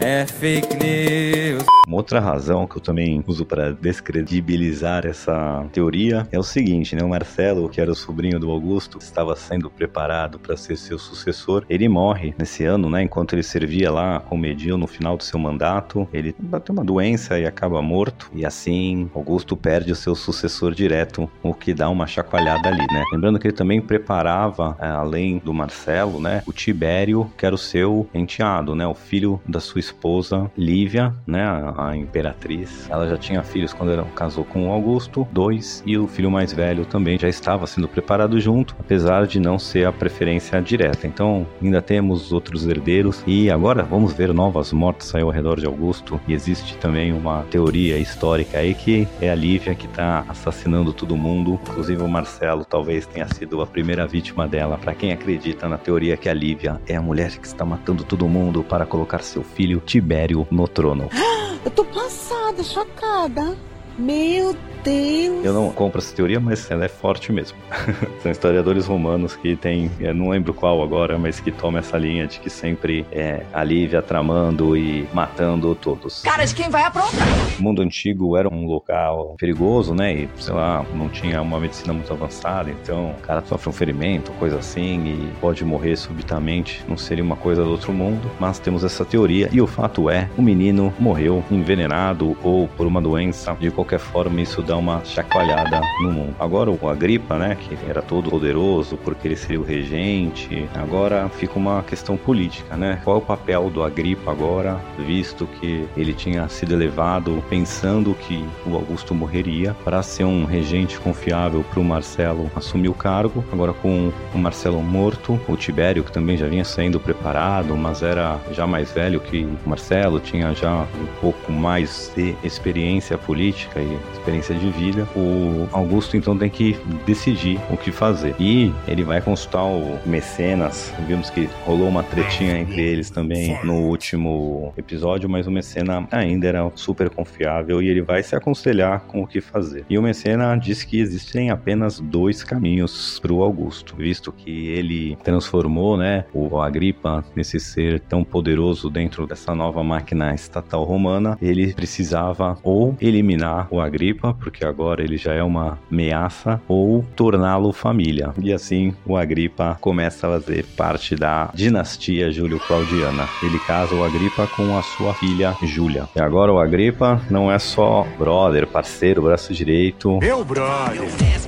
é 0.00 0.26
fake 0.26 0.76
news. 0.76 1.64
Uma 1.86 1.96
outra 1.96 2.20
razão 2.20 2.66
que 2.66 2.76
eu 2.76 2.80
também 2.80 3.24
uso 3.26 3.44
para 3.44 3.72
descredibilizar 3.72 5.04
essa 5.04 5.66
teoria 5.72 6.26
é 6.30 6.38
o 6.38 6.42
seguinte, 6.42 6.94
né? 6.94 7.02
O 7.02 7.08
Marcelo, 7.08 7.68
que 7.68 7.80
era 7.80 7.90
o 7.90 7.94
sobrinho 7.94 8.38
do 8.38 8.48
Augusto, 8.52 8.98
estava 8.98 9.34
sendo 9.36 9.70
preparado 9.70 10.38
para 10.38 10.56
ser 10.56 10.76
seu 10.76 10.98
sucessor. 10.98 11.64
Ele 11.68 11.88
morre 11.88 12.34
nesse 12.38 12.64
ano, 12.64 12.88
né? 12.88 13.02
Enquanto 13.02 13.32
ele 13.34 13.42
servia 13.42 13.90
lá 13.90 14.20
como 14.20 14.46
edil 14.46 14.76
no 14.78 14.86
final 14.86 15.16
do 15.16 15.24
seu 15.24 15.38
mandato, 15.38 16.08
ele 16.12 16.34
bateu 16.38 16.72
uma 16.72 16.84
doença 16.84 17.38
e 17.38 17.46
acaba 17.46 17.82
morto. 17.82 18.30
E 18.34 18.44
assim, 18.44 19.10
Augusto 19.14 19.56
perde 19.56 19.92
o 19.92 19.96
seu 19.96 20.14
sucessor 20.14 20.74
direto, 20.74 21.30
o 21.42 21.54
que 21.54 21.74
dá 21.74 21.88
uma 21.88 22.06
chacoalhada 22.06 22.68
ali, 22.68 22.86
né? 22.92 23.04
Lembrando 23.12 23.38
que 23.38 23.46
ele 23.46 23.56
também 23.56 23.80
preparava, 23.80 24.76
é, 24.80 24.86
além 24.86 25.38
do 25.38 25.52
Marcelo, 25.52 26.20
né? 26.20 26.42
O 26.46 26.52
Tibério, 26.52 27.30
que 27.36 27.46
era 27.46 27.54
o 27.54 27.58
seu 27.58 28.08
enteado, 28.14 28.74
né? 28.74 28.86
O 28.86 28.94
filho 28.94 29.40
da 29.46 29.60
sua 29.60 29.80
esposa 29.80 30.50
Lívia, 30.56 31.14
né? 31.26 31.42
A 31.76 31.96
imperatriz. 31.96 32.88
Ela 32.90 33.08
já 33.08 33.16
tinha 33.16 33.42
filhos 33.42 33.72
quando 33.72 33.92
ela 33.92 34.04
casou 34.14 34.44
com 34.44 34.72
Augusto, 34.72 35.26
dois, 35.32 35.82
e 35.86 35.96
o 35.96 36.06
filho 36.06 36.30
mais 36.30 36.52
velho 36.52 36.84
também 36.84 37.18
já 37.18 37.28
estava 37.28 37.66
sendo 37.66 37.88
preparado 37.88 38.40
junto, 38.42 38.76
apesar 38.78 39.26
de 39.26 39.40
não 39.40 39.58
ser 39.58 39.86
a 39.86 39.92
preferência 39.92 40.60
direta. 40.60 41.06
Então, 41.06 41.46
ainda 41.62 41.80
temos 41.80 42.32
outros 42.32 42.66
herdeiros 42.66 43.22
e 43.26 43.50
agora 43.50 43.82
vamos 43.82 44.12
ver 44.12 44.34
novas 44.34 44.72
mortes 44.72 45.14
ao 45.14 45.30
redor 45.30 45.58
de 45.58 45.66
Augusto. 45.66 46.20
E 46.28 46.34
existe 46.34 46.76
também 46.76 47.12
uma 47.12 47.44
teoria 47.44 47.98
histórica 47.98 48.58
aí 48.58 48.74
que 48.74 49.08
é 49.20 49.30
a 49.30 49.34
Lívia 49.34 49.74
que 49.74 49.86
está 49.86 50.24
assassinando 50.28 50.92
todo 50.92 51.16
mundo, 51.16 51.58
inclusive 51.68 52.02
o 52.02 52.08
Marcelo 52.08 52.64
talvez 52.64 53.06
tenha 53.06 53.26
sido 53.32 53.62
a 53.62 53.66
primeira 53.66 54.06
vítima 54.06 54.46
dela. 54.46 54.76
Para 54.76 54.94
quem 54.94 55.12
acredita 55.12 55.68
na 55.68 55.78
teoria 55.78 56.16
que 56.16 56.28
a 56.28 56.34
Lívia 56.34 56.80
é 56.86 56.96
a 56.96 57.02
mulher 57.02 57.38
que 57.38 57.46
está 57.46 57.64
matando 57.64 58.04
todo 58.04 58.28
mundo 58.28 58.64
para 58.64 58.84
colocar 58.84 59.22
seu 59.22 59.42
filho 59.42 59.80
Tibério 59.80 60.46
no 60.50 60.66
trono. 60.66 61.08
Eu 61.64 61.70
tô 61.70 61.84
passada, 61.84 62.62
chocada. 62.64 63.56
Meu 63.96 64.56
Deus! 64.82 65.44
Eu 65.44 65.52
não 65.52 65.70
compro 65.70 65.98
essa 65.98 66.14
teoria, 66.14 66.40
mas 66.40 66.70
ela 66.70 66.84
é 66.84 66.88
forte 66.88 67.32
mesmo. 67.32 67.56
São 68.22 68.30
historiadores 68.30 68.86
romanos 68.86 69.34
que 69.36 69.56
tem, 69.56 69.90
eu 70.00 70.14
não 70.14 70.28
lembro 70.30 70.54
qual 70.54 70.82
agora, 70.82 71.18
mas 71.18 71.40
que 71.40 71.50
toma 71.50 71.78
essa 71.80 71.98
linha 71.98 72.26
de 72.26 72.40
que 72.40 72.50
sempre 72.50 73.06
é 73.10 73.42
a 73.52 73.64
Lívia 73.64 74.02
tramando 74.02 74.76
e 74.76 75.08
matando 75.12 75.74
todos. 75.74 76.22
Cara 76.22 76.44
de 76.44 76.54
quem 76.54 76.68
vai 76.68 76.84
aprontar! 76.84 77.26
O 77.58 77.62
mundo 77.62 77.82
antigo 77.82 78.36
era 78.36 78.48
um 78.48 78.66
local 78.66 79.34
perigoso, 79.38 79.94
né? 79.94 80.14
E, 80.14 80.28
sei 80.38 80.54
lá, 80.54 80.84
não 80.94 81.08
tinha 81.08 81.40
uma 81.42 81.58
medicina 81.58 81.92
muito 81.92 82.12
avançada, 82.12 82.70
então 82.70 83.12
o 83.12 83.22
cara 83.22 83.42
sofre 83.44 83.68
um 83.68 83.72
ferimento, 83.72 84.32
coisa 84.32 84.58
assim, 84.58 85.04
e 85.06 85.32
pode 85.40 85.64
morrer 85.64 85.96
subitamente. 85.96 86.84
Não 86.88 86.96
seria 86.96 87.24
uma 87.24 87.36
coisa 87.36 87.64
do 87.64 87.70
outro 87.70 87.92
mundo, 87.92 88.30
mas 88.38 88.58
temos 88.58 88.84
essa 88.84 89.04
teoria. 89.04 89.48
E 89.52 89.60
o 89.60 89.66
fato 89.66 90.08
é, 90.08 90.28
o 90.36 90.42
menino 90.42 90.92
morreu 90.98 91.44
envenenado 91.50 92.36
ou 92.42 92.68
por 92.68 92.86
uma 92.86 93.00
doença. 93.00 93.56
De 93.58 93.70
qualquer 93.70 93.98
forma, 93.98 94.40
isso 94.40 94.62
dá 94.62 94.71
uma 94.76 95.04
chacoalhada 95.04 95.80
no 96.02 96.12
mundo. 96.12 96.36
Agora 96.38 96.70
o 96.70 96.88
Agripa, 96.88 97.36
né, 97.36 97.56
que 97.56 97.76
era 97.88 98.02
todo 98.02 98.30
poderoso 98.30 98.96
porque 98.96 99.28
ele 99.28 99.36
seria 99.36 99.60
o 99.60 99.64
regente, 99.64 100.68
agora 100.74 101.28
fica 101.28 101.58
uma 101.58 101.82
questão 101.82 102.16
política, 102.16 102.76
né? 102.76 103.00
Qual 103.04 103.16
é 103.16 103.18
o 103.18 103.22
papel 103.22 103.70
do 103.70 103.82
Agripa 103.82 104.30
agora, 104.30 104.80
visto 104.98 105.46
que 105.60 105.86
ele 105.96 106.12
tinha 106.12 106.48
sido 106.48 106.74
elevado 106.74 107.42
pensando 107.48 108.14
que 108.14 108.44
o 108.66 108.74
Augusto 108.74 109.14
morreria 109.14 109.74
para 109.84 110.02
ser 110.02 110.24
um 110.24 110.44
regente 110.44 110.98
confiável 110.98 111.64
para 111.64 111.80
o 111.80 111.84
Marcelo 111.84 112.50
assumir 112.54 112.88
o 112.88 112.94
cargo. 112.94 113.44
Agora 113.52 113.72
com 113.72 114.12
o 114.34 114.38
Marcelo 114.38 114.82
morto, 114.82 115.40
o 115.48 115.56
Tibério 115.56 116.04
que 116.04 116.12
também 116.12 116.36
já 116.36 116.46
vinha 116.46 116.64
sendo 116.64 116.98
preparado, 117.00 117.76
mas 117.76 118.02
era 118.02 118.38
já 118.52 118.66
mais 118.66 118.92
velho 118.92 119.20
que 119.20 119.44
o 119.44 119.68
Marcelo, 119.68 120.20
tinha 120.20 120.54
já 120.54 120.82
um 120.82 121.20
pouco 121.20 121.52
mais 121.52 122.12
de 122.14 122.34
experiência 122.42 123.16
política 123.18 123.80
e 123.80 123.98
experiência 124.12 124.54
de 124.54 124.61
vida, 124.70 125.08
o 125.16 125.68
Augusto 125.72 126.16
então 126.16 126.36
tem 126.36 126.50
que 126.50 126.76
decidir 127.06 127.58
o 127.70 127.76
que 127.76 127.90
fazer. 127.90 128.34
E 128.38 128.72
ele 128.86 129.02
vai 129.02 129.20
consultar 129.20 129.64
o 129.64 129.98
Mecenas. 130.06 130.92
Vimos 131.06 131.30
que 131.30 131.48
rolou 131.64 131.88
uma 131.88 132.02
tretinha 132.02 132.58
entre 132.58 132.80
eles 132.80 133.10
também 133.10 133.58
no 133.64 133.88
último 133.88 134.72
episódio, 134.76 135.28
mas 135.28 135.46
o 135.46 135.50
Mecena 135.50 136.06
ainda 136.10 136.46
era 136.46 136.70
super 136.74 137.10
confiável 137.10 137.82
e 137.82 137.88
ele 137.88 138.02
vai 138.02 138.22
se 138.22 138.34
aconselhar 138.34 139.00
com 139.00 139.22
o 139.22 139.26
que 139.26 139.40
fazer. 139.40 139.84
E 139.88 139.98
o 139.98 140.02
Mecena 140.02 140.56
diz 140.56 140.84
que 140.84 141.00
existem 141.00 141.50
apenas 141.50 142.00
dois 142.00 142.42
caminhos 142.42 143.18
para 143.20 143.32
o 143.32 143.42
Augusto, 143.42 143.94
visto 143.96 144.32
que 144.32 144.68
ele 144.68 145.16
transformou, 145.22 145.96
né, 145.96 146.24
o 146.32 146.60
Agripa 146.60 147.24
nesse 147.34 147.58
ser 147.60 148.00
tão 148.00 148.24
poderoso 148.24 148.90
dentro 148.90 149.26
dessa 149.26 149.54
nova 149.54 149.82
máquina 149.82 150.34
estatal 150.34 150.84
romana, 150.84 151.38
ele 151.40 151.72
precisava 151.72 152.58
ou 152.62 152.96
eliminar 153.00 153.68
o 153.70 153.80
Agripa, 153.80 154.34
porque 154.34 154.51
agora 154.64 155.02
ele 155.02 155.16
já 155.16 155.32
é 155.32 155.42
uma 155.42 155.78
ameaça, 155.90 156.60
ou 156.68 157.04
torná-lo 157.16 157.72
família. 157.72 158.32
E 158.40 158.52
assim 158.52 158.94
o 159.06 159.16
Agripa 159.16 159.76
começa 159.80 160.26
a 160.26 160.30
fazer 160.32 160.64
parte 160.76 161.16
da 161.16 161.50
dinastia 161.54 162.30
Júlio-Claudiana. 162.30 163.28
Ele 163.42 163.58
casa 163.60 163.94
o 163.94 164.04
Agripa 164.04 164.46
com 164.48 164.76
a 164.76 164.82
sua 164.82 165.14
filha 165.14 165.56
Júlia. 165.62 166.08
E 166.14 166.20
agora 166.20 166.52
o 166.52 166.58
Agripa 166.58 167.20
não 167.30 167.50
é 167.50 167.58
só 167.58 168.06
brother, 168.18 168.66
parceiro, 168.66 169.22
braço 169.22 169.52
direito. 169.52 170.18
Meu 170.18 170.44
brother! 170.44 171.41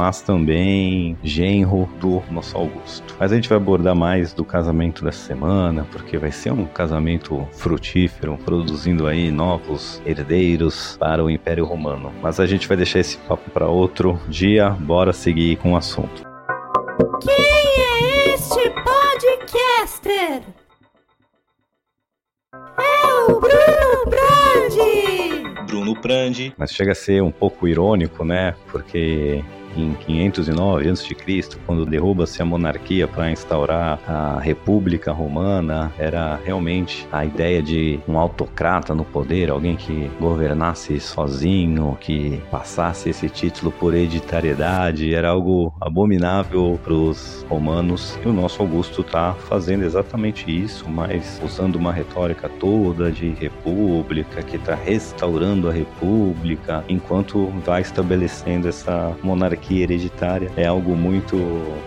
mas 0.00 0.22
também 0.22 1.14
genro 1.22 1.86
do 2.00 2.22
nosso 2.30 2.56
Augusto. 2.56 3.14
Mas 3.20 3.32
a 3.32 3.34
gente 3.34 3.50
vai 3.50 3.58
abordar 3.58 3.94
mais 3.94 4.32
do 4.32 4.46
casamento 4.46 5.04
dessa 5.04 5.26
semana, 5.26 5.86
porque 5.92 6.16
vai 6.16 6.32
ser 6.32 6.52
um 6.52 6.64
casamento 6.64 7.46
frutífero, 7.52 8.38
produzindo 8.42 9.06
aí 9.06 9.30
novos 9.30 10.00
herdeiros 10.06 10.96
para 10.98 11.22
o 11.22 11.28
Império 11.28 11.66
Romano. 11.66 12.10
Mas 12.22 12.40
a 12.40 12.46
gente 12.46 12.66
vai 12.66 12.78
deixar 12.78 13.00
esse 13.00 13.18
papo 13.18 13.50
para 13.50 13.68
outro 13.68 14.18
dia, 14.26 14.70
bora 14.70 15.12
seguir 15.12 15.56
com 15.56 15.74
o 15.74 15.76
assunto. 15.76 16.22
Quem 17.20 17.34
é 17.34 18.34
este 18.34 18.70
podcaster? 18.70 20.42
É 22.54 23.30
o 23.30 23.38
Bruno 23.38 24.06
Brandi! 24.08 25.66
Bruno 25.66 25.94
Prandi. 25.94 26.54
Mas 26.56 26.72
chega 26.72 26.92
a 26.92 26.94
ser 26.94 27.22
um 27.22 27.30
pouco 27.30 27.68
irônico, 27.68 28.24
né? 28.24 28.54
Porque 28.72 29.44
em 29.76 29.94
509 29.94 30.88
a.C., 30.88 31.16
quando 31.66 31.86
derruba-se 31.86 32.42
a 32.42 32.44
monarquia 32.44 33.06
para 33.06 33.30
instaurar 33.30 34.00
a 34.06 34.40
República 34.40 35.12
Romana, 35.12 35.92
era 35.98 36.38
realmente 36.44 37.06
a 37.12 37.24
ideia 37.24 37.62
de 37.62 38.00
um 38.08 38.18
autocrata 38.18 38.94
no 38.94 39.04
poder, 39.04 39.50
alguém 39.50 39.76
que 39.76 40.10
governasse 40.18 40.98
sozinho, 41.00 41.96
que 42.00 42.40
passasse 42.50 43.10
esse 43.10 43.28
título 43.28 43.70
por 43.70 43.94
hereditariedade, 43.94 45.14
era 45.14 45.30
algo 45.30 45.72
abominável 45.80 46.78
para 46.82 46.94
os 46.94 47.44
romanos. 47.48 48.18
E 48.24 48.28
o 48.28 48.32
nosso 48.32 48.62
Augusto 48.62 49.02
está 49.02 49.34
fazendo 49.34 49.84
exatamente 49.84 50.50
isso, 50.50 50.88
mas 50.88 51.40
usando 51.44 51.76
uma 51.76 51.92
retórica 51.92 52.48
toda 52.48 53.10
de 53.10 53.30
república, 53.30 54.42
que 54.42 54.56
está 54.56 54.74
restaurando 54.74 55.68
a 55.68 55.72
república, 55.72 56.84
enquanto 56.88 57.46
vai 57.64 57.82
estabelecendo 57.82 58.68
essa 58.68 59.16
monarquia 59.22 59.59
monarquia 59.60 59.82
hereditária 59.82 60.50
é 60.56 60.66
algo 60.66 60.96
muito 60.96 61.36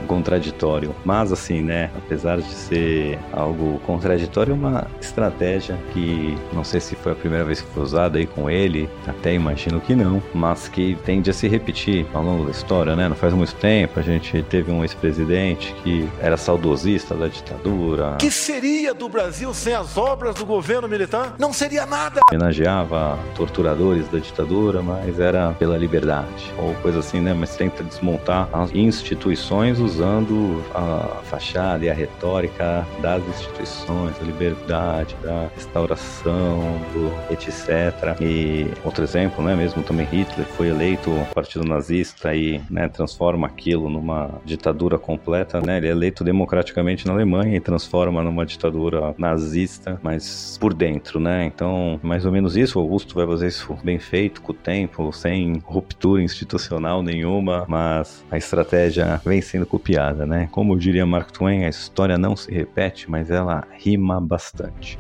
contraditório. 0.08 0.96
Mas 1.04 1.32
assim, 1.32 1.62
né, 1.62 1.90
apesar 1.98 2.38
de 2.38 2.54
ser 2.54 3.20
algo 3.32 3.80
contraditório, 3.86 4.52
é 4.52 4.56
uma 4.56 4.88
estratégia 5.02 5.78
que 5.92 6.38
não 6.54 6.64
sei 6.64 6.80
se 6.80 6.96
foi 6.96 7.12
a 7.12 7.16
primeira 7.16 7.44
vez 7.44 7.62
que 7.62 7.68
foi 7.74 7.84
usada 7.84 8.20
aí 8.20 8.28
com 8.28 8.50
ele, 8.50 8.90
até 9.08 9.34
imagino 9.34 9.82
que 9.82 9.96
não, 9.96 10.22
mas 10.34 10.68
que 10.68 10.98
tende 11.04 11.30
a 11.30 11.34
se 11.34 11.48
repetir 11.48 12.06
ao 12.14 12.24
longo 12.24 12.46
da 12.46 12.52
história, 12.52 12.96
né? 12.96 13.10
Não 13.10 13.16
faz 13.16 13.34
muito 13.34 13.56
tempo 13.56 14.00
a 14.00 14.04
gente 14.04 14.44
teve 14.44 14.72
um 14.72 14.84
ex-presidente 14.84 15.74
que 15.84 16.08
era 16.20 16.38
saudosista 16.38 17.16
da 17.16 17.28
ditadura. 17.28 18.18
Que 18.20 18.30
seria 18.30 18.94
do 18.94 19.10
Brasil 19.10 19.54
sem 19.54 19.74
as 19.74 19.98
obras 19.98 20.36
do 20.36 20.46
governo 20.46 20.88
militar? 20.88 21.36
Não 21.40 21.52
seria 21.52 21.86
nada. 21.86 22.22
Homenageava 22.32 23.18
torturadores 23.36 24.08
da 24.10 24.20
ditadura, 24.20 24.82
mas 24.82 25.20
era 25.20 25.54
pela 25.54 25.78
liberdade 25.78 26.54
ou 26.58 26.74
coisa 26.76 27.00
assim, 27.00 27.20
né? 27.20 27.34
Mas 27.34 27.56
tenta 27.64 27.84
desmontar 27.84 28.50
as 28.52 28.74
instituições 28.74 29.80
usando 29.80 30.62
a 30.74 31.22
fachada 31.24 31.86
e 31.86 31.90
a 31.90 31.94
retórica 31.94 32.86
das 33.02 33.26
instituições, 33.28 34.18
da 34.18 34.26
liberdade, 34.26 35.16
da 35.24 35.48
restauração, 35.56 36.60
do 36.92 37.34
etc. 37.34 38.20
E 38.20 38.68
outro 38.84 39.04
exemplo, 39.04 39.44
né, 39.44 39.56
mesmo 39.56 39.82
também 39.84 40.06
Hitler 40.06 40.46
foi 40.48 40.68
eleito 40.68 41.12
partido 41.34 41.64
nazista 41.64 42.36
e 42.36 42.62
né, 42.70 42.90
transforma 42.90 43.48
aquilo 43.48 43.90
numa 43.90 44.42
ditadura 44.44 44.98
completa, 44.98 45.62
né? 45.62 45.78
Ele 45.78 45.88
é 45.88 45.92
eleito 45.92 46.24
democraticamente 46.24 47.08
na 47.08 47.14
Alemanha 47.14 47.56
e 47.56 47.60
transforma 47.60 48.22
numa 48.22 48.46
ditadura 48.46 49.14
nazista, 49.18 50.00
mas 50.04 50.58
por 50.60 50.74
dentro, 50.74 51.20
né? 51.20 51.46
Então, 51.46 52.00
mais 52.04 52.26
ou 52.26 52.32
menos 52.32 52.58
isso, 52.58 52.80
Augusto 52.80 53.16
vai 53.16 53.26
fazer 53.26 53.48
isso 53.48 53.78
bem 53.84 54.00
feito, 54.00 54.42
com 54.42 54.52
o 54.52 54.56
tempo, 54.56 55.12
sem 55.14 55.62
ruptura 55.64 56.22
institucional 56.22 57.02
nenhuma, 57.02 57.53
mas 57.68 58.24
a 58.32 58.38
estratégia 58.38 59.22
vem 59.26 59.42
sendo 59.42 59.66
copiada, 59.66 60.26
né? 60.26 60.48
Como 60.52 60.78
diria 60.78 61.06
Mark 61.06 61.32
Twain, 61.32 61.66
a 61.66 61.70
história 61.70 62.18
não 62.18 62.36
se 62.36 62.52
repete, 62.52 63.10
mas 63.10 63.30
ela 63.30 63.64
rima 63.78 64.20
bastante. 64.20 64.98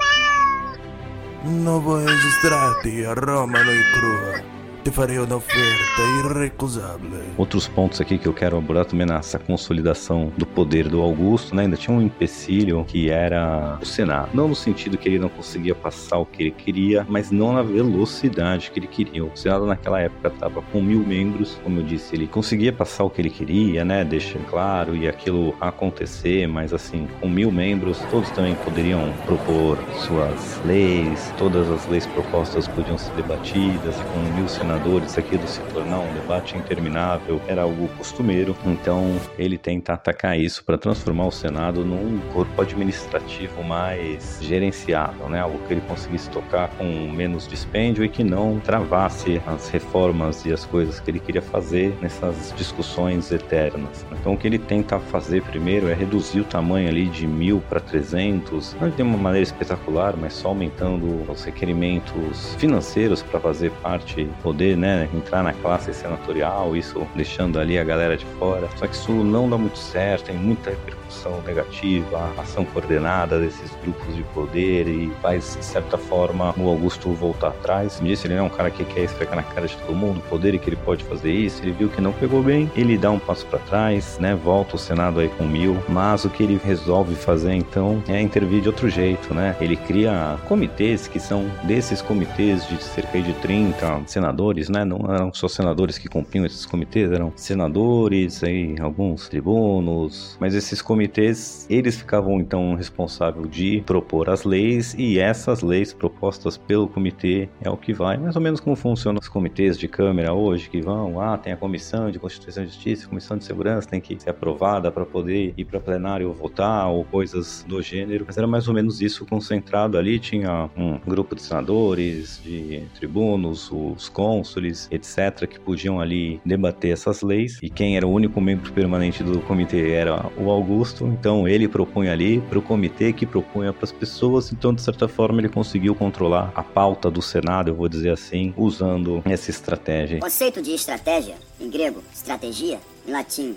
Não 1.44 1.82
vou 1.82 1.98
registrar-te 1.98 3.04
Roma 3.04 3.60
no 3.60 3.84
crua. 3.94 4.53
Te 4.84 4.92
farei 4.92 5.18
uma 5.18 5.38
oferta 5.38 6.02
irrecusável. 6.36 7.22
Outros 7.38 7.70
pontos 7.70 8.02
aqui 8.02 8.18
que 8.18 8.28
eu 8.28 8.34
quero 8.34 8.58
abordar 8.58 8.84
também 8.84 9.08
nessa 9.08 9.40
consolidação 9.40 10.30
do 10.38 10.46
poder 10.46 10.90
do 10.90 11.00
Augusto, 11.00 11.56
né? 11.56 11.64
Ainda 11.64 11.78
tinha 11.78 11.96
um 11.96 12.02
empecilho 12.02 12.84
que 12.84 13.10
era 13.10 13.80
o 13.82 13.86
Senado. 13.86 14.32
Não 14.34 14.50
no 14.50 14.56
sentido 14.56 14.98
que 14.98 15.08
ele 15.08 15.20
não 15.20 15.30
conseguia 15.30 15.74
passar 15.74 16.18
o 16.18 16.26
que 16.26 16.44
ele 16.44 16.52
queria, 16.52 17.06
mas 17.08 17.32
não 17.32 17.54
na 17.54 17.62
velocidade 17.62 18.72
que 18.72 18.80
ele 18.80 18.88
queria. 18.88 19.24
O 19.24 19.32
Senado 19.38 19.66
naquela 19.66 20.02
época 20.02 20.28
estava 20.28 20.62
com 20.62 20.82
mil 20.82 21.00
membros, 21.00 21.58
como 21.64 21.80
eu 21.80 21.84
disse, 21.84 22.14
ele 22.14 22.28
conseguia 22.28 22.74
passar 22.74 23.06
o 23.06 23.10
que 23.10 23.22
ele 23.22 23.30
queria, 23.30 23.86
né? 23.86 24.04
Deixa 24.04 24.38
claro, 24.50 24.98
e 24.98 25.08
aquilo 25.08 25.56
acontecer, 25.62 26.46
mas 26.46 26.74
assim, 26.74 27.08
com 27.22 27.30
mil 27.30 27.54
membros, 27.54 28.00
todos 28.12 28.30
também 28.32 28.54
poderiam 28.56 29.14
propor 29.26 29.78
suas 30.06 30.60
leis, 30.66 31.34
todas 31.38 31.70
as 31.70 31.88
leis 31.88 32.06
propostas 32.08 32.68
podiam 32.68 32.98
ser 32.98 33.14
debatidas, 33.14 33.96
e 33.98 34.04
com 34.12 34.20
mil 34.36 34.50
senadores 34.50 34.73
senadores 34.74 35.18
aquilo 35.20 35.48
se 35.48 35.62
tornar 35.72 36.00
um 36.00 36.14
debate 36.14 36.58
interminável 36.58 37.40
era 37.48 37.62
algo 37.62 37.88
costumeiro, 37.90 38.56
então 38.66 39.16
ele 39.38 39.56
tenta 39.56 39.94
atacar 39.94 40.40
isso 40.40 40.64
para 40.64 40.80
transformar 40.80 41.28
o 41.28 41.32
Senado 41.32 41.86
num 41.86 42.20
corpo 42.34 42.60
administrativo 42.60 43.64
mais 43.64 44.40
gerenciável, 44.42 45.30
né? 45.30 45.40
algo 45.40 45.60
que 45.68 45.74
ele 45.74 45.82
conseguisse 45.82 46.28
tocar 46.30 46.70
com 46.70 46.86
menos 47.12 47.48
dispêndio 47.48 48.04
e 48.04 48.10
que 48.10 48.24
não 48.24 48.60
travasse 48.60 49.40
as 49.46 49.70
reformas 49.70 50.44
e 50.46 50.52
as 50.52 50.66
coisas 50.66 51.00
que 51.00 51.12
ele 51.12 51.20
queria 51.20 51.42
fazer 51.42 51.96
nessas 52.02 52.54
discussões 52.58 53.32
eternas. 53.32 54.04
Então 54.12 54.34
o 54.34 54.38
que 54.38 54.48
ele 54.48 54.58
tenta 54.58 55.00
fazer 55.00 55.44
primeiro 55.44 55.88
é 55.88 55.94
reduzir 55.94 56.40
o 56.40 56.46
tamanho 56.46 56.90
ali 56.90 57.06
de 57.06 57.28
mil 57.28 57.62
para 57.70 57.80
300, 57.80 58.76
não 58.82 58.90
de 58.90 59.02
uma 59.04 59.18
maneira 59.18 59.44
espetacular, 59.44 60.16
mas 60.18 60.34
só 60.34 60.48
aumentando 60.48 61.32
os 61.32 61.44
requerimentos 61.44 62.56
financeiros 62.56 63.22
para 63.22 63.40
fazer 63.40 63.72
parte, 63.84 64.28
poder 64.42 64.63
poder, 64.64 64.78
né, 64.78 65.10
entrar 65.14 65.44
na 65.44 65.52
classe 65.52 65.94
senatorial, 65.94 66.76
isso 66.76 67.06
deixando 67.16 67.60
ali 67.60 67.78
a 67.78 67.84
galera 67.84 68.16
de 68.16 68.26
fora. 68.40 68.70
Só 68.78 68.88
que 68.88 68.96
isso 68.96 69.12
não 69.12 69.50
dá 69.50 69.58
muito 69.58 69.78
certo, 69.78 70.26
tem 70.26 70.38
muita 70.38 70.70
repercussão 70.70 71.42
negativa, 71.46 72.32
ação 72.38 72.64
coordenada 72.66 73.40
desses 73.40 73.72
grupos 73.84 74.16
de 74.16 74.24
poder 74.24 74.88
e 74.88 75.12
faz, 75.22 75.58
de 75.60 75.66
certa 75.66 75.98
forma, 75.98 76.54
o 76.58 76.70
Augusto 76.70 77.10
voltar 77.10 77.50
atrás. 77.50 77.98
Como 77.98 78.08
disse, 78.08 78.28
ele 78.28 78.36
é 78.36 78.42
um 78.42 78.50
cara 78.50 78.72
que 78.72 78.86
quer 78.86 79.02
esfregar 79.02 79.36
na 79.36 79.44
cara 79.44 79.68
de 79.68 79.76
todo 79.78 79.94
mundo 79.94 80.20
o 80.20 80.30
poder 80.30 80.54
e 80.54 80.60
que 80.60 80.70
ele 80.70 80.78
pode 80.78 81.04
fazer 81.04 81.32
isso. 81.32 81.62
Ele 81.62 81.72
viu 81.72 81.90
que 81.90 82.00
não 82.00 82.14
pegou 82.14 82.42
bem, 82.42 82.72
ele 82.76 82.98
dá 82.98 83.12
um 83.12 83.20
passo 83.20 83.46
para 83.48 83.60
trás, 83.60 84.18
né, 84.20 84.34
volta 84.36 84.76
o 84.76 84.80
Senado 84.80 85.20
aí 85.20 85.28
com 85.30 85.46
mil, 85.46 85.78
mas 85.90 86.24
o 86.24 86.30
que 86.30 86.44
ele 86.44 86.60
resolve 86.64 87.16
fazer 87.16 87.54
então 87.54 88.02
é 88.08 88.22
intervir 88.22 88.62
de 88.62 88.70
outro 88.70 88.90
jeito, 88.90 89.34
né? 89.34 89.56
Ele 89.60 89.76
cria 89.76 90.38
comitês 90.48 91.08
que 91.08 91.20
são 91.20 91.50
desses 91.64 92.02
comitês 92.02 92.68
de 92.68 92.82
cerca 92.82 93.22
de 93.22 93.34
30 93.34 94.04
senadores 94.08 94.53
senadores, 94.54 94.70
né? 94.70 94.86
Não 94.86 95.14
eram 95.14 95.34
só 95.34 95.48
senadores 95.48 95.98
que 95.98 96.08
compunham 96.08 96.46
esses 96.46 96.66
comitês, 96.66 97.12
eram 97.12 97.34
senadores, 97.36 98.44
aí, 98.44 98.76
alguns 98.80 99.28
tribunos, 99.28 100.38
mas 100.40 100.54
esses 100.54 100.82
comitês, 100.82 101.66
eles 101.70 101.96
ficavam 101.98 102.40
então 102.40 102.76
responsáveis 102.76 103.50
de 103.50 103.82
propor 103.86 104.30
as 104.30 104.44
leis 104.44 104.94
e 104.98 105.20
essas 105.20 105.62
leis 105.62 105.94
propostas 105.94 106.58
pelo 106.58 106.88
comitê 106.88 107.50
é 107.62 107.70
o 107.70 107.78
que 107.78 107.94
vai, 107.94 108.18
mais 108.18 108.36
ou 108.36 108.42
menos 108.42 108.60
como 108.60 108.76
funcionam 108.76 109.20
os 109.20 109.28
comitês 109.28 109.78
de 109.78 109.88
Câmara 109.88 110.34
hoje, 110.34 110.70
que 110.70 110.82
vão, 110.82 111.20
ah, 111.20 111.38
tem 111.38 111.54
a 111.54 111.58
comissão 111.58 112.12
de 112.12 112.20
Constituição 112.20 112.64
e 112.64 112.68
Justiça, 112.68 113.08
comissão 113.08 113.38
de 113.38 113.46
segurança, 113.46 113.88
tem 113.88 114.02
que 114.02 114.20
ser 114.22 114.30
aprovada 114.30 114.92
para 114.92 115.06
poder 115.06 115.54
ir 115.58 115.66
para 115.66 115.80
plenário 115.80 116.32
votar 116.34 116.90
ou 116.90 117.04
coisas 117.06 117.66
do 117.68 117.82
gênero, 117.82 118.26
mas 118.28 118.38
era 118.38 118.48
mais 118.48 118.68
ou 118.68 118.74
menos 118.74 119.02
isso 119.02 119.26
concentrado 119.26 119.98
ali, 119.98 120.20
tinha 120.20 120.70
um 120.76 121.00
grupo 121.00 121.36
de 121.36 121.42
senadores, 121.42 122.42
de 122.44 122.84
tribunos, 122.96 123.72
os 123.72 124.10
cons 124.10 124.43
cônsules, 124.44 124.90
etc., 124.92 125.48
que 125.48 125.60
podiam 125.60 126.00
ali 126.00 126.42
debater 126.46 126.92
essas 126.92 127.22
leis. 127.22 127.60
E 127.64 127.70
quem 127.70 127.96
era 127.96 128.06
o 128.06 128.12
único 128.12 128.42
membro 128.42 128.72
permanente 128.74 129.24
do 129.24 129.40
comitê 129.42 129.92
era 129.92 130.30
o 130.38 130.52
Augusto. 130.52 131.06
Então 131.08 131.48
ele 131.48 131.68
propunha 131.68 132.12
ali 132.12 132.42
para 132.42 132.60
o 132.60 132.62
comitê 132.62 133.14
que 133.14 133.26
propunha 133.26 133.72
para 133.72 133.86
as 133.86 133.92
pessoas. 133.92 134.52
Então, 134.52 134.74
de 134.74 134.82
certa 134.82 135.08
forma, 135.08 135.40
ele 135.40 135.50
conseguiu 135.50 135.96
controlar 135.96 136.52
a 136.54 136.62
pauta 136.62 137.10
do 137.10 137.22
Senado, 137.22 137.70
eu 137.70 137.76
vou 137.76 137.88
dizer 137.88 138.12
assim, 138.12 138.54
usando 138.58 139.22
essa 139.26 139.50
estratégia. 139.50 140.18
O 140.18 140.22
conceito 140.22 140.62
de 140.62 140.72
estratégia, 140.72 141.36
em 141.60 141.70
grego, 141.70 142.04
estratégia, 142.14 142.80
em 143.08 143.12
latim, 143.12 143.56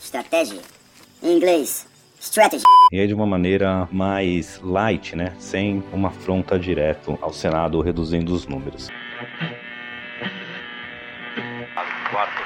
estratégia, 0.00 0.60
em 1.22 1.36
inglês, 1.36 1.86
strategy. 2.20 2.64
E 2.92 2.98
aí 2.98 3.06
de 3.06 3.14
uma 3.14 3.26
maneira 3.26 3.88
mais 3.92 4.60
light, 4.62 5.14
né? 5.14 5.32
Sem 5.38 5.82
uma 5.92 6.08
afronta 6.08 6.58
direto 6.58 7.18
ao 7.20 7.32
Senado, 7.32 7.80
reduzindo 7.80 8.32
os 8.32 8.46
números. 8.46 8.88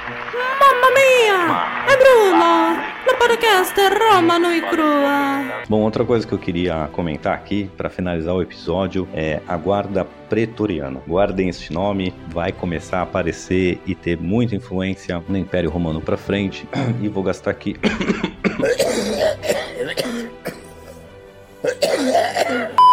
Mamma 0.09 0.89
mia! 0.95 1.93
É 1.93 1.97
Bruno! 1.97 2.89
No 3.05 3.17
podcast 3.19 3.75
Roma 3.79 4.39
no 4.39 4.51
e 4.51 4.61
crua. 4.61 5.63
Bom, 5.69 5.81
outra 5.81 6.03
coisa 6.03 6.25
que 6.25 6.33
eu 6.33 6.39
queria 6.39 6.89
comentar 6.91 7.35
aqui 7.35 7.69
para 7.77 7.91
finalizar 7.91 8.33
o 8.33 8.41
episódio 8.41 9.07
é 9.13 9.39
a 9.47 9.55
Guarda 9.55 10.05
Pretoriana. 10.27 10.99
Guardem 11.07 11.49
este 11.49 11.71
nome, 11.71 12.11
vai 12.29 12.51
começar 12.51 12.99
a 12.99 13.03
aparecer 13.03 13.79
e 13.85 13.93
ter 13.93 14.17
muita 14.17 14.55
influência 14.55 15.23
no 15.29 15.37
Império 15.37 15.69
Romano 15.69 16.01
para 16.01 16.17
frente. 16.17 16.67
E 16.99 17.07
vou 17.07 17.21
gastar 17.21 17.51
aqui 17.51 17.75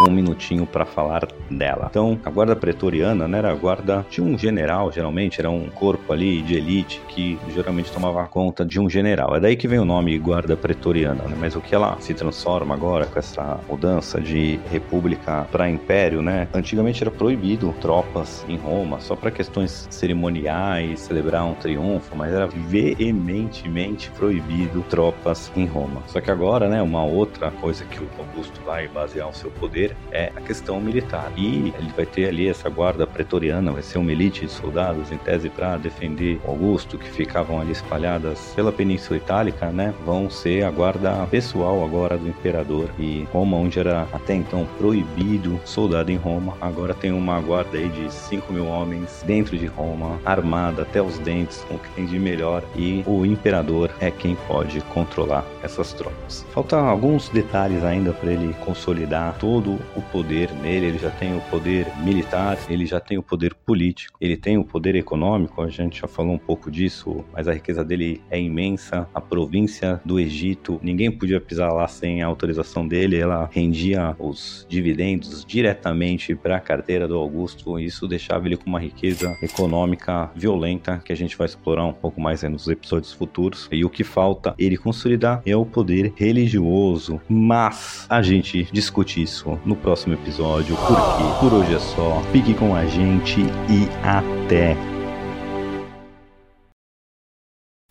um 0.00 0.10
minutinho 0.10 0.66
para 0.66 0.84
falar 0.84 1.26
dela. 1.50 1.86
Então, 1.90 2.18
a 2.24 2.30
guarda 2.30 2.54
pretoriana 2.54 3.26
né, 3.26 3.38
era 3.38 3.50
a 3.50 3.54
guarda 3.54 4.04
de 4.10 4.20
um 4.20 4.36
general, 4.36 4.92
geralmente 4.92 5.40
era 5.40 5.50
um 5.50 5.68
corpo 5.70 6.12
ali 6.12 6.42
de 6.42 6.54
elite 6.54 7.00
que 7.08 7.38
geralmente 7.54 7.90
tomava 7.90 8.26
conta 8.26 8.64
de 8.64 8.78
um 8.80 8.88
general. 8.90 9.36
É 9.36 9.40
daí 9.40 9.56
que 9.56 9.68
vem 9.68 9.78
o 9.78 9.84
nome 9.84 10.18
guarda 10.18 10.56
pretoriana, 10.56 11.24
né? 11.24 11.36
Mas 11.38 11.54
o 11.54 11.60
que 11.60 11.74
ela 11.74 11.96
se 12.00 12.14
transforma 12.14 12.74
agora 12.74 13.06
com 13.06 13.18
essa 13.18 13.60
mudança 13.68 14.20
de 14.20 14.58
república 14.70 15.46
para 15.50 15.68
império, 15.68 16.22
né? 16.22 16.48
Antigamente 16.52 17.02
era 17.02 17.10
proibido 17.10 17.74
tropas 17.80 18.44
em 18.48 18.56
Roma 18.56 19.00
só 19.00 19.14
para 19.14 19.30
questões 19.30 19.86
cerimoniais, 19.90 21.00
celebrar 21.00 21.44
um 21.44 21.54
triunfo, 21.54 22.16
mas 22.16 22.32
era 22.32 22.46
veementemente 22.46 24.10
proibido 24.10 24.82
tropas 24.88 25.50
em 25.56 25.66
Roma. 25.66 26.02
Só 26.06 26.20
que 26.20 26.30
agora, 26.30 26.68
né, 26.68 26.82
uma 26.82 27.04
outra 27.04 27.50
coisa 27.50 27.84
que 27.84 28.00
o 28.00 28.08
Augusto 28.18 28.60
vai 28.64 28.88
basear 28.88 29.28
o 29.28 29.34
seu 29.34 29.50
poder 29.50 29.85
é 30.10 30.32
a 30.34 30.40
questão 30.40 30.80
militar. 30.80 31.30
E 31.36 31.72
ele 31.78 31.92
vai 31.94 32.06
ter 32.06 32.28
ali 32.28 32.48
essa 32.48 32.68
guarda 32.68 33.06
pretoriana, 33.06 33.72
vai 33.72 33.82
ser 33.82 33.98
uma 33.98 34.12
elite 34.12 34.46
de 34.46 34.52
soldados 34.52 35.12
em 35.12 35.18
tese 35.18 35.48
para 35.48 35.76
defender 35.76 36.40
Augusto, 36.46 36.98
que 36.98 37.10
ficavam 37.10 37.60
ali 37.60 37.72
espalhadas 37.72 38.52
pela 38.54 38.72
Península 38.72 39.18
Itálica, 39.18 39.66
né? 39.70 39.94
Vão 40.04 40.30
ser 40.30 40.64
a 40.64 40.70
guarda 40.70 41.26
pessoal 41.26 41.84
agora 41.84 42.16
do 42.16 42.28
imperador. 42.28 42.88
E 42.98 43.26
Roma, 43.32 43.56
onde 43.56 43.78
era 43.78 44.06
até 44.12 44.34
então 44.34 44.66
proibido 44.78 45.60
soldado 45.64 46.10
em 46.10 46.16
Roma, 46.16 46.56
agora 46.60 46.94
tem 46.94 47.12
uma 47.12 47.40
guarda 47.40 47.78
aí 47.78 47.88
de 47.88 48.12
5 48.12 48.52
mil 48.52 48.66
homens 48.66 49.22
dentro 49.26 49.56
de 49.56 49.66
Roma, 49.66 50.18
armada 50.24 50.82
até 50.82 51.02
os 51.02 51.18
dentes, 51.18 51.64
com 51.68 51.74
o 51.74 51.78
que 51.78 51.88
tem 51.90 52.06
de 52.06 52.18
melhor. 52.18 52.62
E 52.74 53.02
o 53.06 53.24
imperador 53.24 53.90
é 54.00 54.10
quem 54.10 54.36
pode 54.46 54.80
controlar 54.92 55.44
essas 55.62 55.92
tropas. 55.92 56.46
Faltam 56.52 56.88
alguns 56.88 57.28
detalhes 57.28 57.84
ainda 57.84 58.12
para 58.12 58.30
ele 58.30 58.54
consolidar 58.64 59.36
todo 59.38 59.75
o 59.94 60.02
poder 60.02 60.52
nele. 60.52 60.86
Ele 60.86 60.98
já 60.98 61.10
tem 61.10 61.36
o 61.36 61.40
poder 61.42 61.86
militar, 62.02 62.58
ele 62.68 62.86
já 62.86 63.00
tem 63.00 63.18
o 63.18 63.22
poder 63.22 63.54
político, 63.54 64.16
ele 64.20 64.36
tem 64.36 64.58
o 64.58 64.64
poder 64.64 64.94
econômico. 64.94 65.62
A 65.62 65.68
gente 65.68 66.00
já 66.00 66.08
falou 66.08 66.34
um 66.34 66.38
pouco 66.38 66.70
disso, 66.70 67.24
mas 67.32 67.48
a 67.48 67.52
riqueza 67.52 67.84
dele 67.84 68.20
é 68.30 68.40
imensa. 68.40 69.08
A 69.14 69.20
província 69.20 70.00
do 70.04 70.18
Egito, 70.18 70.80
ninguém 70.82 71.10
podia 71.10 71.40
pisar 71.40 71.72
lá 71.72 71.86
sem 71.88 72.22
a 72.22 72.26
autorização 72.26 72.86
dele. 72.86 73.18
Ela 73.18 73.48
rendia 73.52 74.14
os 74.18 74.66
dividendos 74.68 75.44
diretamente 75.44 76.34
para 76.34 76.56
a 76.56 76.60
carteira 76.60 77.08
do 77.08 77.16
Augusto. 77.16 77.78
Isso 77.78 78.06
deixava 78.06 78.46
ele 78.46 78.56
com 78.56 78.68
uma 78.68 78.80
riqueza 78.80 79.36
econômica 79.42 80.30
violenta 80.34 81.00
que 81.04 81.12
a 81.12 81.16
gente 81.16 81.36
vai 81.36 81.46
explorar 81.46 81.84
um 81.84 81.92
pouco 81.92 82.20
mais 82.20 82.42
nos 82.42 82.68
episódios 82.68 83.12
futuros. 83.12 83.68
E 83.72 83.84
o 83.84 83.90
que 83.90 84.04
falta 84.04 84.54
ele 84.58 84.76
consolidar 84.76 85.42
é 85.44 85.56
o 85.56 85.64
poder 85.64 86.12
religioso. 86.16 87.20
Mas 87.28 88.06
a 88.08 88.22
gente 88.22 88.68
discute 88.72 89.22
isso 89.22 89.58
no 89.66 89.76
próximo 89.76 90.14
episódio. 90.14 90.76
Porque 90.76 91.40
por 91.40 91.52
hoje 91.52 91.74
é 91.74 91.78
só. 91.78 92.22
Fique 92.32 92.54
com 92.54 92.74
a 92.74 92.86
gente 92.86 93.40
e 93.68 93.88
até. 94.02 94.95